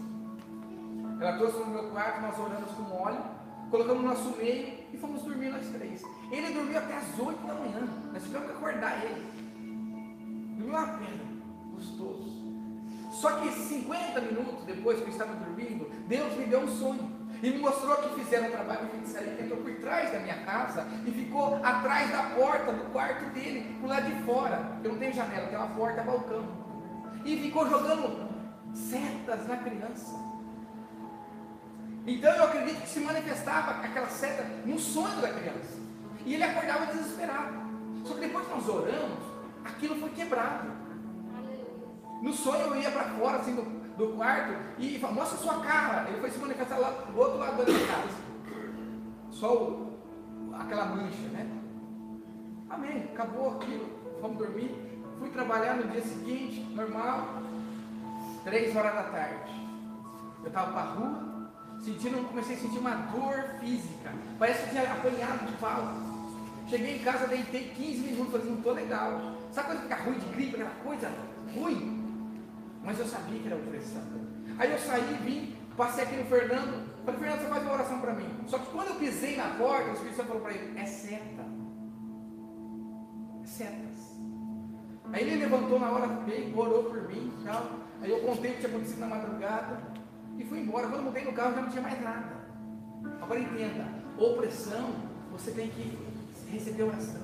Ela 1.19 1.37
trouxe 1.37 1.59
no 1.59 1.65
meu 1.67 1.89
quarto, 1.89 2.21
nós 2.21 2.39
oramos 2.39 2.71
com 2.71 2.95
óleo, 2.95 3.21
colocamos 3.69 4.01
no 4.01 4.07
nosso 4.07 4.37
meio 4.37 4.73
e 4.93 4.97
fomos 4.97 5.21
dormir 5.23 5.49
nós 5.49 5.67
três. 5.67 6.01
Ele 6.31 6.53
dormiu 6.53 6.77
até 6.77 6.95
as 6.95 7.19
8 7.19 7.45
da 7.45 7.53
manhã. 7.55 7.89
Nós 8.13 8.23
tivemos 8.23 8.47
que 8.47 8.53
acordar 8.53 9.03
ele. 9.03 9.27
Dormiu 10.57 10.69
uma 10.69 10.87
pedra, 10.87 11.25
gostoso. 11.75 12.41
Só 13.11 13.31
que 13.33 13.51
50 13.51 14.21
minutos 14.21 14.63
depois 14.63 14.97
que 14.97 15.07
eu 15.07 15.09
estava 15.09 15.33
dormindo, 15.35 15.91
Deus 16.07 16.37
me 16.37 16.45
deu 16.45 16.61
um 16.61 16.67
sonho. 16.69 17.20
E 17.41 17.49
me 17.49 17.57
mostrou 17.57 17.95
que 17.97 18.23
fizeram 18.23 18.49
um 18.49 18.51
trabalho 18.51 18.85
de 18.85 18.91
feitiçaria 18.91 19.33
que 19.33 19.43
entrou 19.43 19.61
por 19.61 19.73
trás 19.77 20.11
da 20.11 20.19
minha 20.19 20.37
casa 20.45 20.87
e 21.05 21.11
ficou 21.11 21.55
atrás 21.63 22.11
da 22.11 22.23
porta 22.35 22.71
do 22.71 22.91
quarto 22.91 23.25
dele, 23.31 23.77
por 23.81 23.89
lado 23.89 24.05
de 24.05 24.23
fora. 24.23 24.77
Eu 24.83 24.91
não 24.91 24.99
tenho 24.99 25.13
janela, 25.13 25.47
tem 25.47 25.57
uma 25.57 25.69
porta 25.69 26.03
balcão. 26.03 26.45
E 27.25 27.37
ficou 27.37 27.67
jogando 27.67 28.29
setas 28.73 29.47
na 29.47 29.57
criança. 29.57 30.15
Então 32.05 32.31
eu 32.31 32.43
acredito 32.43 32.81
que 32.81 32.89
se 32.89 32.99
manifestava 32.99 33.83
aquela 33.83 34.07
seta 34.07 34.43
no 34.65 34.77
sonho 34.77 35.19
da 35.19 35.29
criança. 35.29 35.79
E 36.25 36.35
ele 36.35 36.43
acordava 36.43 36.93
desesperado. 36.93 37.55
Só 38.05 38.13
que 38.13 38.19
depois 38.19 38.45
que 38.45 38.53
nós 38.53 38.69
oramos, 38.69 39.19
aquilo 39.65 39.95
foi 39.95 40.09
quebrado. 40.11 40.71
No 42.21 42.33
sonho 42.33 42.67
eu 42.67 42.75
ia 42.75 42.91
para 42.91 43.05
fora 43.05 43.37
assim 43.37 43.55
do, 43.55 43.80
do 43.97 44.09
quarto 44.15 44.53
e 44.77 44.99
mostra 44.99 45.37
sua 45.37 45.59
cara. 45.61 46.09
Ele 46.09 46.19
foi 46.19 46.29
se 46.29 46.39
manifestar 46.39 46.77
lá 46.77 46.89
do 46.89 47.19
outro 47.19 47.37
lado 47.37 47.57
da 47.57 47.65
casa. 47.65 48.31
Só 49.29 49.53
o, 49.53 49.99
aquela 50.53 50.85
mancha, 50.85 51.27
né? 51.31 51.49
Amém. 52.69 53.09
Acabou 53.13 53.57
aquilo. 53.57 53.89
fomos 54.21 54.37
dormir. 54.37 54.91
Fui 55.19 55.29
trabalhar 55.29 55.75
no 55.75 55.83
dia 55.91 56.01
seguinte, 56.01 56.61
normal, 56.73 57.43
três 58.43 58.75
horas 58.75 58.95
da 58.95 59.03
tarde. 59.03 59.51
Eu 60.41 60.47
estava 60.47 60.71
para 60.71 60.81
rua, 60.93 61.51
sentindo, 61.79 62.27
comecei 62.27 62.55
a 62.55 62.59
sentir 62.59 62.79
uma 62.79 62.95
dor 62.95 63.59
física. 63.59 64.11
Parece 64.39 64.63
que 64.63 64.69
tinha 64.71 64.91
apanhado 64.91 65.45
de 65.45 65.53
pau. 65.57 65.93
Cheguei 66.67 66.95
em 66.95 67.03
casa, 67.03 67.27
deitei 67.27 67.69
15 67.69 67.99
minutos, 67.99 68.31
falei, 68.31 68.47
não 68.47 68.57
estou 68.57 68.73
legal. 68.73 69.21
Sabe 69.51 69.67
quando 69.67 69.81
fica 69.83 69.95
ruim 69.97 70.17
de 70.17 70.25
gripe, 70.27 70.55
aquela 70.55 70.75
coisa 70.83 71.11
ruim? 71.53 72.00
Mas 72.83 72.99
eu 72.99 73.05
sabia 73.05 73.39
que 73.39 73.47
era 73.47 73.55
opressão. 73.55 74.01
Aí 74.57 74.71
eu 74.71 74.79
saí, 74.79 75.13
vim, 75.23 75.55
passei 75.77 76.03
aqui 76.03 76.15
no 76.15 76.25
Fernando, 76.25 76.87
falei, 77.05 77.19
Fernando, 77.19 77.41
você 77.41 77.47
faz 77.47 77.63
uma 77.63 77.73
oração 77.73 77.99
para 77.99 78.13
mim. 78.13 78.29
Só 78.47 78.57
que 78.59 78.71
quando 78.71 78.87
eu 78.89 78.95
pisei 78.95 79.37
na 79.37 79.49
porta, 79.55 79.89
o 79.89 79.93
Espírito 79.93 80.17
Santo 80.17 80.27
falou 80.27 80.41
para 80.41 80.53
ele, 80.53 80.79
é 80.79 80.85
seta. 80.85 81.45
É 83.43 83.45
setas. 83.45 84.21
Aí 85.13 85.23
ele 85.23 85.43
levantou 85.43 85.79
na 85.79 85.89
hora, 85.91 86.07
veio, 86.25 86.57
orou 86.57 86.85
por 86.85 87.07
mim 87.07 87.31
tal. 87.43 87.71
Aí 88.01 88.09
eu 88.09 88.19
contei 88.21 88.51
o 88.51 88.53
que 88.55 88.59
tinha 88.61 88.69
acontecido 88.69 88.99
na 88.99 89.07
madrugada 89.07 89.77
e 90.37 90.43
fui 90.45 90.59
embora. 90.59 90.87
Quando 90.87 90.99
eu 90.99 91.05
montei 91.05 91.25
no 91.25 91.33
carro 91.33 91.53
já 91.53 91.61
não 91.61 91.69
tinha 91.69 91.81
mais 91.81 92.01
nada. 92.01 92.41
Agora 93.21 93.39
entenda, 93.39 93.87
opressão, 94.17 94.95
você 95.31 95.51
tem 95.51 95.69
que 95.69 95.97
receber 96.49 96.83
oração. 96.83 97.21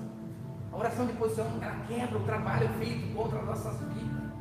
A 0.71 0.77
oração 0.77 1.05
de 1.05 1.13
posição, 1.13 1.47
ela 1.61 1.85
quebra 1.87 2.17
o 2.17 2.23
trabalho 2.23 2.69
feito 2.77 3.15
contra 3.15 3.39
as 3.39 3.45
nossas 3.45 3.79
vidas. 3.93 4.31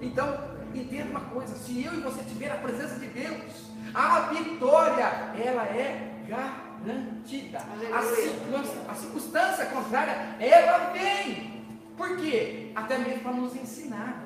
Então, 0.00 0.53
entenda 0.78 1.10
uma 1.10 1.20
coisa, 1.20 1.54
se 1.56 1.84
eu 1.84 1.94
e 1.94 2.00
você 2.00 2.22
tiver 2.24 2.50
a 2.50 2.56
presença 2.56 2.98
de 2.98 3.06
Deus, 3.06 3.74
a 3.94 4.20
vitória, 4.32 5.04
ela 5.36 5.62
é 5.64 6.14
garantida. 6.26 7.58
A 7.92 8.02
circunstância, 8.02 8.80
a 8.88 8.94
circunstância 8.94 9.66
contrária, 9.66 10.36
ela 10.40 10.90
vem. 10.92 11.64
Por 11.96 12.16
quê? 12.16 12.72
Até 12.74 12.98
mesmo 12.98 13.20
para 13.20 13.32
nos 13.32 13.54
ensinar, 13.54 14.24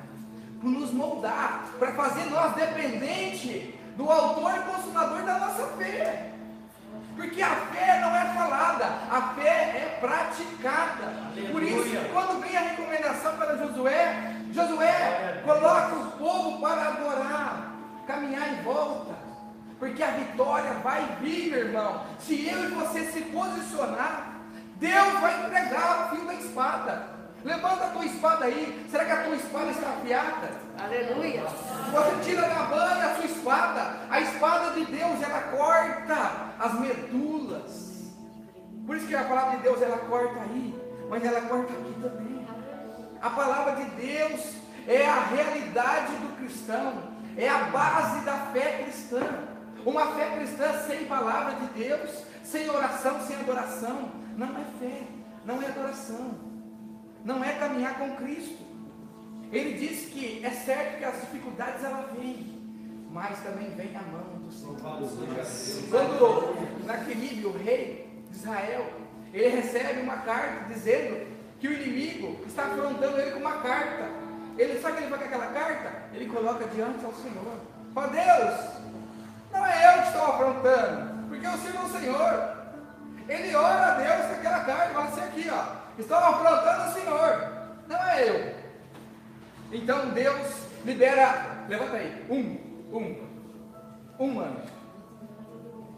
para 0.59 0.69
nos 0.69 0.91
moldar, 0.91 1.65
para 1.77 1.93
fazer 1.93 2.25
nós 2.31 2.55
dependente 2.55 3.79
do 3.95 4.09
autor 4.09 4.55
e 4.55 4.59
consumador 4.61 5.23
da 5.23 5.39
nossa 5.39 5.67
fé. 5.77 6.31
Porque 7.15 7.41
a 7.41 7.55
fé 7.55 7.99
não 7.99 8.15
é 8.15 8.33
falada, 8.33 8.85
a 9.11 9.33
fé 9.35 9.49
é 9.49 9.97
praticada. 9.99 11.27
Aleluia. 11.27 11.51
Por 11.51 11.63
isso, 11.63 12.09
quando 12.13 12.41
vem 12.41 12.55
a 12.55 12.61
recomendação 12.61 13.35
para 13.35 13.57
Josué, 13.57 14.35
Josué 14.53 15.41
coloca 15.45 15.95
o 15.95 16.08
povo 16.19 16.59
para 16.59 16.89
adorar, 16.89 17.73
caminhar 18.05 18.53
em 18.53 18.61
volta. 18.61 19.15
Porque 19.79 20.03
a 20.03 20.11
vitória 20.11 20.73
vai 20.83 21.03
vir, 21.21 21.49
meu 21.49 21.59
irmão. 21.67 22.03
Se 22.19 22.47
eu 22.47 22.65
e 22.65 22.67
você 22.67 23.05
se 23.05 23.21
posicionar, 23.21 24.41
Deus 24.75 25.13
vai 25.21 25.45
entregar 25.45 26.05
o 26.05 26.15
fio 26.15 26.25
da 26.25 26.33
espada. 26.33 27.19
Levanta 27.43 27.85
a 27.85 27.89
tua 27.91 28.05
espada 28.05 28.45
aí. 28.45 28.85
Será 28.91 29.05
que 29.05 29.11
a 29.11 29.23
tua 29.23 29.35
espada 29.37 29.71
está 29.71 29.89
afiada? 29.89 30.51
Aleluia. 30.77 31.43
Você 31.43 32.29
tira 32.29 32.41
da 32.41 32.63
banha 32.63 33.05
a 33.05 33.15
sua 33.15 33.25
espada. 33.25 33.95
A 34.09 34.19
espada 34.19 34.71
de 34.71 34.85
Deus, 34.85 35.23
ela 35.23 35.41
corta 35.43 36.31
as 36.59 36.73
medulas. 36.81 38.11
Por 38.85 38.97
isso 38.97 39.07
que 39.07 39.15
a 39.15 39.23
palavra 39.23 39.57
de 39.57 39.63
Deus, 39.63 39.81
ela 39.81 39.97
corta 39.97 40.41
aí. 40.41 40.75
Mas 41.09 41.23
ela 41.23 41.41
corta 41.41 41.71
aqui 41.71 41.95
também. 42.01 42.47
A 43.21 43.29
palavra 43.29 43.75
de 43.75 43.85
Deus 43.91 44.55
é 44.89 45.05
a 45.05 45.21
realidade 45.21 46.15
do 46.17 46.35
cristão. 46.37 47.09
É 47.37 47.47
a 47.47 47.65
base 47.65 48.25
da 48.25 48.37
fé 48.51 48.83
cristã. 48.83 49.21
Uma 49.85 50.07
fé 50.07 50.35
cristã 50.35 50.73
sem 50.85 51.05
palavra 51.05 51.55
de 51.55 51.83
Deus, 51.83 52.23
sem 52.43 52.69
oração, 52.69 53.25
sem 53.25 53.37
adoração, 53.37 54.11
não 54.35 54.47
é 54.47 54.65
fé, 54.77 55.03
não 55.45 55.61
é 55.61 55.67
adoração 55.67 56.49
não 57.23 57.43
é 57.43 57.53
caminhar 57.53 57.97
com 57.97 58.15
Cristo. 58.15 58.63
Ele 59.51 59.73
diz 59.73 60.09
que 60.09 60.45
é 60.45 60.49
certo 60.51 60.99
que 60.99 61.05
as 61.05 61.21
dificuldades 61.21 61.83
elas 61.83 62.11
vêm, 62.13 62.59
mas 63.11 63.39
também 63.41 63.69
vem 63.71 63.95
a 63.95 64.01
mão 64.03 64.39
do 64.39 64.51
Senhor. 64.51 64.77
Quando 65.89 66.85
Naquilibe, 66.85 67.45
o 67.45 67.57
rei 67.57 68.07
de 68.29 68.37
Israel, 68.37 68.85
ele 69.33 69.47
recebe 69.49 70.01
uma 70.01 70.17
carta 70.17 70.71
dizendo 70.71 71.27
que 71.59 71.67
o 71.67 71.73
inimigo 71.73 72.39
está 72.45 72.63
afrontando 72.63 73.19
ele 73.19 73.31
com 73.31 73.39
uma 73.39 73.57
carta. 73.61 74.28
Ele 74.57 74.79
sabe 74.79 74.97
que 74.97 75.03
ele 75.03 75.09
vai 75.09 75.19
com 75.19 75.25
aquela 75.25 75.47
carta? 75.47 75.91
Ele 76.13 76.25
coloca 76.27 76.65
diante 76.67 77.05
ao 77.05 77.13
Senhor. 77.13 77.59
Fala, 77.93 78.07
Deus, 78.07 78.79
não 79.51 79.65
é 79.65 79.87
eu 79.87 80.01
que 80.01 80.07
estou 80.07 80.25
afrontando, 80.25 81.27
porque 81.27 81.47
eu 81.47 81.57
sirvo 81.57 81.85
o 81.85 81.89
Senhor. 81.89 82.59
Ele 83.27 83.55
ora 83.55 83.93
a 83.93 83.95
Deus 83.95 84.27
com 84.27 84.33
aquela 84.33 84.63
carta, 84.63 84.93
fala 84.93 85.05
assim 85.05 85.21
aqui, 85.21 85.49
ó. 85.49 85.79
Estão 85.97 86.17
afrontando 86.17 86.89
o 86.89 86.93
Senhor, 86.93 87.51
não 87.87 88.09
é 88.09 88.29
eu. 88.29 88.55
Então 89.71 90.09
Deus 90.09 90.69
libera, 90.83 91.65
levanta 91.67 91.97
aí, 91.97 92.25
um, 92.29 92.95
um, 92.95 93.27
um 94.19 94.39
ano, 94.39 94.61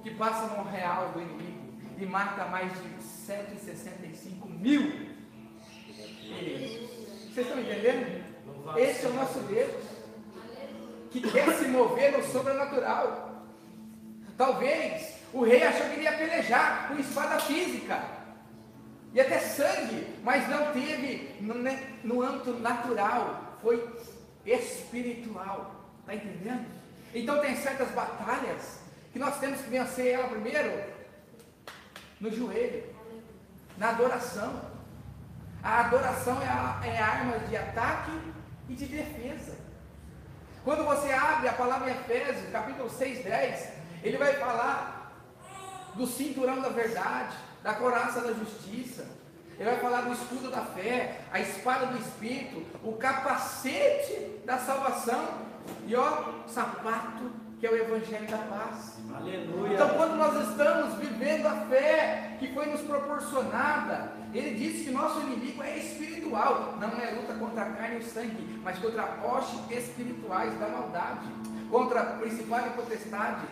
que 0.04 0.12
passa 0.12 0.48
no 0.56 0.64
real 0.64 1.10
do 1.10 1.22
inimigo 1.22 1.62
e 1.98 2.06
mata 2.06 2.46
mais 2.46 2.72
de 2.82 3.02
165 3.04 4.50
mil. 4.50 5.10
vocês 7.30 7.38
estão 7.38 7.60
entendendo? 7.60 8.21
Esse 8.78 9.06
é 9.06 9.10
o 9.10 9.14
nosso 9.14 9.40
Deus, 9.40 9.84
que 11.12 11.22
quer 11.22 11.54
se 11.56 11.68
mover 11.68 12.18
no 12.18 12.24
sobrenatural. 12.24 13.44
Talvez 14.38 15.16
o 15.34 15.44
rei 15.44 15.64
achou 15.64 15.88
que 15.88 15.94
ele 15.94 16.04
ia 16.04 16.18
pelejar 16.18 16.88
com 16.88 17.00
espada 17.00 17.40
física 17.40 18.02
e 19.14 19.20
até 19.20 19.40
sangue, 19.40 20.16
mas 20.24 20.48
não 20.48 20.72
teve 20.72 21.36
no, 21.42 21.56
né, 21.56 21.96
no 22.04 22.22
âmbito 22.22 22.54
natural, 22.54 23.58
foi 23.62 23.86
espiritual. 24.46 25.86
Está 26.02 26.16
entendendo? 26.16 26.66
Então 27.14 27.40
tem 27.40 27.56
certas 27.58 27.90
batalhas 27.92 28.80
que 29.12 29.20
nós 29.20 29.38
temos 29.40 29.60
que 29.60 29.70
vencer 29.70 30.14
ela 30.14 30.30
primeiro 30.30 30.72
no 32.20 32.32
joelho, 32.32 32.84
na 33.78 33.90
adoração. 33.90 34.62
A 35.62 35.82
adoração 35.82 36.42
é 36.42 36.48
a, 36.48 36.82
é 36.86 37.00
a 37.00 37.06
arma 37.06 37.40
de 37.40 37.58
ataque 37.58 38.12
e 38.72 38.76
de 38.76 38.86
defesa. 38.86 39.58
Quando 40.64 40.86
você 40.86 41.12
abre 41.12 41.50
a 41.50 41.54
palavra 41.54 41.90
em 41.90 41.94
Efésios, 41.94 42.50
capítulo 42.52 42.90
6, 42.90 43.24
10, 43.24 43.70
ele 44.04 44.18
vai 44.18 44.34
falar 44.34 45.14
do 45.96 46.08
cinturão 46.08 46.62
da 46.62 46.70
verdade 46.70 47.36
da 47.62 47.74
coraça 47.74 48.22
da 48.22 48.34
justiça. 48.34 49.06
Ele 49.60 49.70
vai 49.70 49.80
falar 49.80 50.02
do 50.02 50.14
escudo 50.14 50.50
da 50.50 50.62
fé, 50.62 51.22
a 51.32 51.40
espada 51.40 51.88
do 51.88 51.98
Espírito, 51.98 52.66
o 52.84 52.94
capacete 52.94 54.40
da 54.46 54.58
salvação 54.58 55.42
e 55.86 55.96
ó, 55.96 56.46
sapato 56.48 57.32
que 57.62 57.68
é 57.68 57.72
o 57.72 57.78
Evangelho 57.78 58.28
da 58.28 58.40
paz. 58.40 58.98
Aleluia. 59.14 59.76
Então, 59.76 59.90
quando 59.90 60.16
nós 60.16 60.50
estamos 60.50 60.96
vivendo 60.96 61.46
a 61.46 61.56
fé 61.68 62.36
que 62.40 62.52
foi 62.56 62.66
nos 62.66 62.82
proporcionada, 62.82 64.14
ele 64.34 64.56
disse 64.56 64.86
que 64.86 64.92
nosso 64.92 65.22
inimigo 65.22 65.62
é 65.62 65.78
espiritual, 65.78 66.78
não 66.82 66.90
é 67.00 67.12
luta 67.12 67.36
contra 67.36 67.62
a 67.62 67.70
carne 67.74 67.98
e 67.98 68.00
o 68.00 68.04
sangue, 68.04 68.60
mas 68.64 68.80
contra 68.80 69.20
hostes 69.24 69.60
espirituais 69.70 70.60
da 70.60 70.68
maldade, 70.70 71.28
contra 71.70 72.04
principal 72.04 72.66
e 72.66 72.70
potestade, 72.72 73.46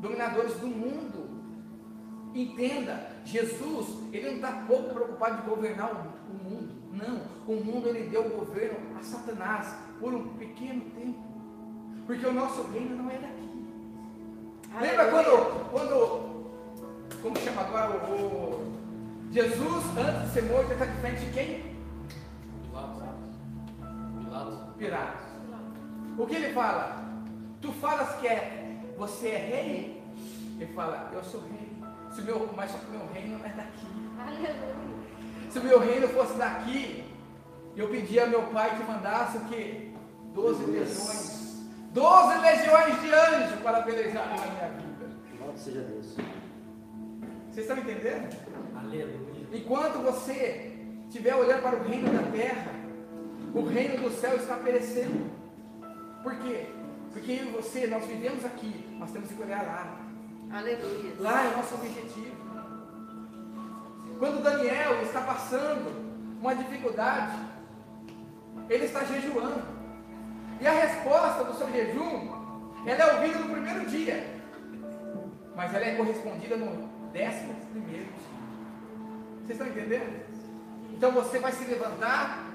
dominadores 0.00 0.54
do 0.60 0.68
mundo 0.68 1.34
Entenda, 2.34 3.10
Jesus, 3.24 3.96
ele 4.12 4.26
não 4.26 4.34
está 4.34 4.64
pouco 4.66 4.92
preocupado 4.92 5.40
de 5.40 5.48
governar 5.48 5.92
o, 5.92 6.32
o, 6.32 6.50
mundo. 6.50 6.74
Não, 6.90 7.22
o 7.46 7.64
mundo 7.64 7.88
ele 7.88 8.08
deu 8.08 8.26
o 8.26 8.30
governo 8.30 8.76
a 8.98 9.02
Satanás 9.04 9.72
por 10.00 10.12
um 10.12 10.34
pequeno 10.36 10.80
tempo. 10.90 11.22
Porque 12.06 12.26
o 12.26 12.32
nosso 12.32 12.62
reino 12.72 12.96
não 13.02 13.10
é 13.10 13.18
daqui. 13.18 13.44
Lembra 14.80 15.10
quando, 15.10 15.70
quando, 15.70 17.20
como 17.22 17.38
chama 17.38 17.62
agora 17.62 17.90
o, 18.10 18.14
o 18.14 18.74
Jesus, 19.30 19.84
antes 19.98 20.28
de 20.28 20.32
ser 20.32 20.42
morto, 20.44 20.72
está 20.72 20.84
de 20.84 21.00
frente 21.00 21.24
de 21.24 21.32
quem? 21.32 21.76
Pilatos. 22.70 23.02
Pilatos. 24.78 25.20
O 26.18 26.26
que 26.26 26.34
ele 26.36 26.52
fala? 26.52 27.04
Tu 27.60 27.72
falas 27.72 28.14
que 28.20 28.28
é, 28.28 28.76
você 28.96 29.28
é 29.28 29.38
rei? 29.38 30.02
Ele 30.60 30.72
fala, 30.72 31.10
eu 31.12 31.24
sou 31.24 31.40
rei. 31.40 31.72
Se 32.12 32.20
o 32.20 32.24
meu, 32.24 32.50
mas 32.54 32.70
só 32.70 32.78
que 32.78 32.86
o 32.86 32.90
meu 32.90 33.12
reino 33.12 33.38
não 33.38 33.46
é 33.46 33.48
daqui. 33.48 33.86
Aleluia. 34.20 34.94
Se 35.50 35.58
o 35.58 35.64
meu 35.64 35.80
reino 35.80 36.08
fosse 36.08 36.34
daqui, 36.34 37.04
eu 37.76 37.88
pedia 37.88 38.24
ao 38.24 38.28
meu 38.28 38.42
pai 38.44 38.76
que 38.76 38.84
mandasse 38.84 39.36
o 39.38 39.44
quê? 39.46 39.90
Doze 40.32 40.64
legiões. 40.64 41.43
Doze 41.94 42.38
legiões 42.38 43.00
de 43.00 43.14
anjos 43.14 43.60
para 43.62 43.82
pelejar 43.82 44.28
na 44.28 44.34
minha 44.34 44.68
vida. 44.80 45.10
Louvado 45.38 45.56
seja 45.56 45.80
Deus. 45.80 46.16
Vocês 47.48 47.68
estão 47.68 47.78
entendendo? 47.78 48.36
Aleluia. 48.76 49.46
Enquanto 49.52 50.02
você 50.02 50.76
estiver 51.06 51.36
olhando 51.36 51.62
para 51.62 51.76
o 51.76 51.84
reino 51.84 52.12
da 52.12 52.32
terra, 52.32 52.72
o 53.54 53.64
reino 53.64 54.02
do 54.02 54.10
céu 54.10 54.34
está 54.34 54.56
perecendo. 54.56 55.30
Por 56.24 56.34
quê? 56.40 56.66
Porque 57.12 57.30
eu 57.30 57.44
e 57.44 57.50
você, 57.52 57.86
nós 57.86 58.04
vivemos 58.06 58.44
aqui, 58.44 58.74
nós 58.98 59.12
temos 59.12 59.30
que 59.30 59.40
olhar 59.40 59.62
lá. 59.62 59.96
Aleluia. 60.50 61.14
Lá 61.20 61.44
é 61.44 61.48
o 61.54 61.56
nosso 61.58 61.76
objetivo. 61.76 62.34
Quando 64.18 64.42
Daniel 64.42 65.00
está 65.00 65.20
passando 65.20 65.94
uma 66.40 66.56
dificuldade, 66.56 67.38
ele 68.68 68.84
está 68.86 69.04
jejuando. 69.04 69.73
E 70.64 70.66
a 70.66 70.72
resposta 70.72 71.44
do 71.44 71.58
seu 71.58 71.70
jejum, 71.70 72.32
ela 72.86 73.04
é 73.04 73.14
ouvida 73.16 73.38
no 73.38 73.50
primeiro 73.50 73.84
dia, 73.84 74.26
mas 75.54 75.74
ela 75.74 75.84
é 75.84 75.94
correspondida 75.94 76.56
no 76.56 76.88
décimo 77.12 77.54
primeiro 77.70 78.06
dia. 78.06 79.44
Vocês 79.44 79.60
estão 79.60 79.66
entendendo? 79.66 80.24
Então 80.90 81.12
você 81.12 81.38
vai 81.38 81.52
se 81.52 81.64
levantar 81.66 82.46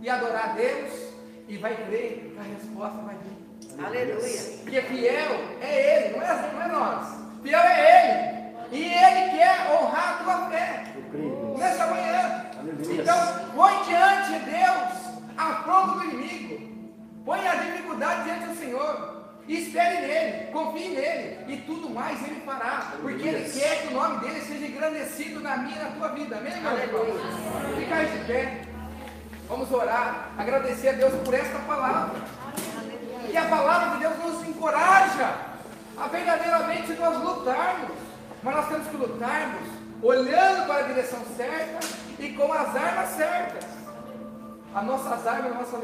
e 0.00 0.08
adorar 0.08 0.48
a 0.48 0.52
Deus 0.54 1.12
e 1.46 1.58
vai 1.58 1.76
crer 1.76 2.32
que 2.32 2.38
a 2.38 2.42
resposta 2.42 3.02
vai 3.02 3.16
vir. 3.16 3.84
Aleluia. 3.84 4.40
Porque 4.62 4.80
fiel 4.80 5.32
é 5.60 6.06
Ele, 6.06 6.16
não 6.16 6.22
é, 6.22 6.52
não 6.54 6.62
é 6.62 6.68
nós. 6.68 7.18
Fiel 7.42 7.60
é 7.60 8.54
Ele. 8.70 8.78
E 8.78 8.94
Ele 8.94 9.36
quer 9.36 9.70
honrar 9.70 10.20
a 10.20 10.24
tua 10.24 10.50
fé 10.50 10.84
nessa 11.58 11.86
manhã. 11.86 12.46
Aleluia. 12.60 13.02
Então, 13.02 13.50
põe 13.54 13.82
diante 13.82 14.38
de 14.38 14.50
Deus 14.52 15.20
a 15.36 15.50
afronta 15.50 15.98
do 15.98 16.04
inimigo. 16.06 16.77
Põe 17.28 17.46
a 17.46 17.56
dificuldade 17.56 18.24
diante 18.24 18.46
do 18.46 18.56
Senhor. 18.56 19.18
Espere 19.46 20.00
nele, 20.00 20.50
confie 20.50 20.88
nele. 20.88 21.44
E 21.46 21.58
tudo 21.66 21.90
mais 21.90 22.26
ele 22.26 22.40
fará. 22.40 22.94
Porque 23.02 23.28
ele 23.28 23.50
quer 23.50 23.82
que 23.82 23.88
o 23.88 24.00
nome 24.00 24.20
dele 24.20 24.40
seja 24.40 24.66
engrandecido 24.66 25.40
na 25.40 25.58
minha 25.58 25.76
e 25.76 25.78
na 25.78 25.90
tua 25.90 26.08
vida. 26.08 26.38
Amém, 26.38 26.58
meu 26.58 26.72
irmão? 26.72 27.04
Ficar 27.76 28.06
de 28.06 28.24
pé. 28.24 28.62
Vamos 29.46 29.70
orar. 29.70 30.30
Agradecer 30.38 30.88
a 30.88 30.92
Deus 30.92 31.12
por 31.22 31.34
esta 31.34 31.58
palavra. 31.58 32.18
Que 33.30 33.36
a 33.36 33.44
palavra 33.44 33.90
de 33.90 33.98
Deus 33.98 34.18
nos 34.24 34.48
encoraja 34.48 35.36
a 35.98 36.08
verdadeiramente 36.08 36.94
nós 36.94 37.22
lutarmos. 37.22 37.98
Mas 38.42 38.56
nós 38.56 38.68
temos 38.68 38.88
que 38.88 38.96
lutarmos 38.96 39.68
olhando 40.02 40.66
para 40.66 40.82
a 40.82 40.88
direção 40.88 41.20
certa 41.36 41.86
e 42.18 42.30
com 42.30 42.50
as 42.50 42.74
armas 42.74 43.10
certas. 43.10 43.66
As 44.74 44.84
nossas 44.84 45.26
armas, 45.26 45.52
a 45.52 45.54
nossa 45.56 45.76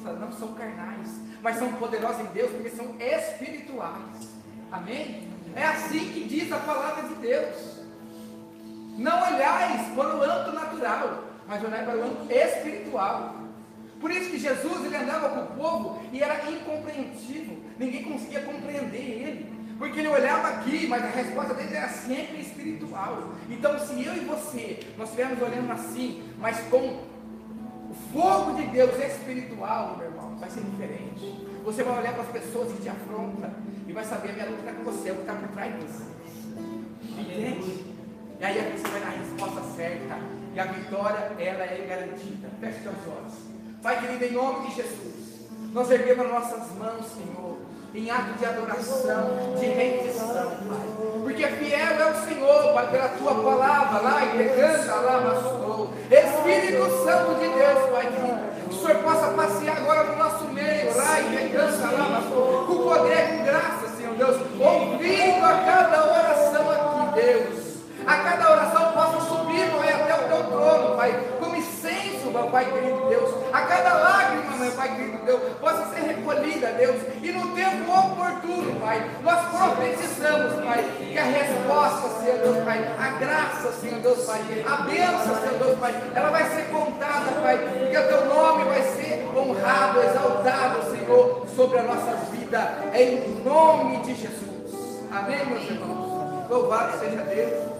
não 0.00 0.32
são 0.32 0.54
carnais, 0.54 1.20
mas 1.42 1.56
são 1.56 1.72
poderosas 1.74 2.20
em 2.20 2.32
Deus 2.32 2.50
porque 2.50 2.70
são 2.70 2.96
espirituais. 2.98 4.28
Amém? 4.72 5.28
É 5.54 5.64
assim 5.64 6.10
que 6.12 6.24
diz 6.24 6.50
a 6.52 6.58
palavra 6.58 7.08
de 7.08 7.14
Deus. 7.16 7.80
Não 8.96 9.16
olhais 9.16 9.88
para 9.94 10.16
o 10.16 10.22
âmbito 10.22 10.52
natural, 10.52 11.24
mas 11.46 11.64
olhai 11.64 11.84
para 11.84 11.96
o 11.96 12.02
âmbito 12.02 12.32
espiritual. 12.32 13.34
Por 14.00 14.10
isso 14.10 14.30
que 14.30 14.38
Jesus 14.38 14.84
ele 14.84 14.96
andava 14.96 15.28
com 15.28 15.40
o 15.40 15.56
povo 15.56 16.02
e 16.12 16.22
era 16.22 16.50
incompreensível. 16.50 17.58
Ninguém 17.78 18.04
conseguia 18.04 18.40
compreender 18.42 18.96
ele. 18.96 19.60
Porque 19.78 19.98
ele 19.98 20.08
olhava 20.08 20.48
aqui, 20.48 20.86
mas 20.86 21.02
a 21.02 21.08
resposta 21.08 21.54
dele 21.54 21.74
era 21.74 21.88
sempre 21.88 22.40
espiritual. 22.40 23.32
Então, 23.48 23.78
se 23.78 24.04
eu 24.04 24.14
e 24.14 24.20
você, 24.20 24.80
nós 24.98 25.08
estivermos 25.08 25.40
olhando 25.40 25.72
assim, 25.72 26.22
mas 26.38 26.60
com 26.68 27.00
fogo 28.12 28.54
de 28.54 28.66
Deus 28.66 28.96
espiritual, 28.98 29.96
meu 29.96 30.06
irmão, 30.06 30.36
vai 30.38 30.50
ser 30.50 30.62
diferente. 30.62 31.46
Você 31.64 31.82
vai 31.82 31.98
olhar 31.98 32.14
para 32.14 32.22
as 32.22 32.30
pessoas 32.30 32.72
que 32.72 32.82
te 32.82 32.88
afrontam 32.88 33.50
e 33.86 33.92
vai 33.92 34.04
saber 34.04 34.30
a 34.30 34.32
minha 34.32 34.46
luta 34.46 34.60
está 34.60 34.72
com 34.72 34.84
você, 34.84 35.10
eu 35.10 35.14
vou 35.14 35.24
estar 35.24 35.34
por 35.34 35.48
trás 35.48 35.74
disso. 35.80 36.04
Entende? 37.18 37.84
E 38.40 38.44
aí 38.44 38.58
é 38.58 38.70
que 38.70 38.78
você 38.78 38.88
vai 38.88 39.00
dar 39.00 39.08
a 39.08 39.10
resposta 39.10 39.62
certa. 39.76 40.18
E 40.54 40.58
a 40.58 40.64
vitória, 40.64 41.32
ela 41.38 41.64
é 41.64 41.86
garantida. 41.88 42.48
Feche 42.60 42.80
seus 42.82 42.96
olhos. 43.06 43.34
Pai 43.82 44.00
querido, 44.00 44.24
em 44.24 44.32
nome 44.32 44.68
de 44.68 44.76
Jesus, 44.76 45.48
nós 45.72 45.90
erguemos 45.90 46.28
nossas 46.28 46.72
mãos, 46.76 47.06
Senhor, 47.06 47.58
em 47.94 48.10
ato 48.10 48.32
de 48.38 48.44
adoração, 48.44 49.54
de 49.58 49.66
rendição, 49.66 50.50
Pai. 50.68 51.20
Porque 51.22 51.46
fiel 51.46 52.00
é 52.00 52.10
o 52.10 52.24
Senhor, 52.24 52.74
Pai, 52.74 52.90
pela 52.90 53.08
tua 53.08 53.34
palavra, 53.42 54.00
lá 54.00 54.24
e 54.24 54.38
pegando 54.38 54.86
lá, 54.86 55.20
Massurou. 55.20 55.79
Espírito 56.10 57.04
Santo 57.04 57.34
de 57.38 57.48
Deus, 57.48 57.90
Pai 57.90 58.06
querido. 58.08 58.50
Que 58.68 58.74
o 58.74 58.78
Senhor 58.80 58.96
possa 58.96 59.28
passear 59.28 59.76
agora 59.76 60.02
no 60.04 60.16
nosso 60.16 60.44
meio, 60.46 60.96
lá 60.96 61.20
e 61.20 61.36
pegando 61.36 61.82
lá, 61.82 62.08
Massurou. 62.08 62.66
Com 62.66 62.76
poder, 62.82 63.28
com 63.28 63.44
graça, 63.44 63.88
Senhor 63.96 64.14
Deus. 64.16 64.36
Ouvindo 64.58 65.44
a 65.44 65.54
cada 65.64 66.04
oração 66.04 66.70
aqui, 66.70 67.20
Deus. 67.20 67.59
A 68.06 68.16
cada 68.16 68.52
oração 68.52 68.92
possa 68.92 69.20
subir, 69.28 69.70
Pai, 69.70 69.92
até 69.92 70.14
o 70.14 70.28
teu 70.28 70.44
trono, 70.44 70.96
Pai, 70.96 71.12
como 71.38 71.56
incenso, 71.56 72.30
meu 72.30 72.46
Pai 72.48 72.64
querido 72.64 73.08
Deus. 73.08 73.34
A 73.52 73.60
cada 73.62 73.94
lágrima, 73.94 74.56
meu 74.56 74.72
Pai 74.72 74.96
querido 74.96 75.24
Deus, 75.24 75.40
possa 75.60 75.86
ser 75.94 76.00
recolhida, 76.02 76.68
Deus. 76.72 76.96
E 77.22 77.32
no 77.32 77.54
tempo 77.54 77.92
oportuno, 77.92 78.80
Pai, 78.80 79.10
nós 79.22 79.40
profetizamos, 79.48 80.64
Pai, 80.64 80.84
que 80.98 81.18
a 81.18 81.24
resposta, 81.24 82.20
Senhor 82.20 82.38
Deus, 82.38 82.64
Pai, 82.64 82.96
a 82.98 83.10
graça, 83.18 83.72
Senhor 83.80 84.00
Deus, 84.00 84.24
Pai, 84.24 84.40
a 84.66 84.76
bênção, 84.82 85.40
Senhor 85.40 85.58
Deus, 85.58 85.78
Pai, 85.78 85.94
ela 86.14 86.30
vai 86.30 86.44
ser 86.50 86.64
contada, 86.70 87.30
Pai, 87.42 87.58
porque 87.58 87.98
o 87.98 88.08
teu 88.08 88.26
nome 88.26 88.64
vai 88.64 88.82
ser 88.82 89.28
honrado, 89.36 90.02
exaltado, 90.02 90.90
Senhor, 90.90 91.46
sobre 91.54 91.78
a 91.78 91.82
nossa 91.82 92.12
vida, 92.30 92.74
em 92.94 93.42
nome 93.44 93.98
de 93.98 94.14
Jesus. 94.14 94.50
Amém, 95.10 95.44
meus 95.46 95.64
irmãos? 95.64 96.48
Louvado 96.48 96.98
seja 96.98 97.22
Deus. 97.22 97.79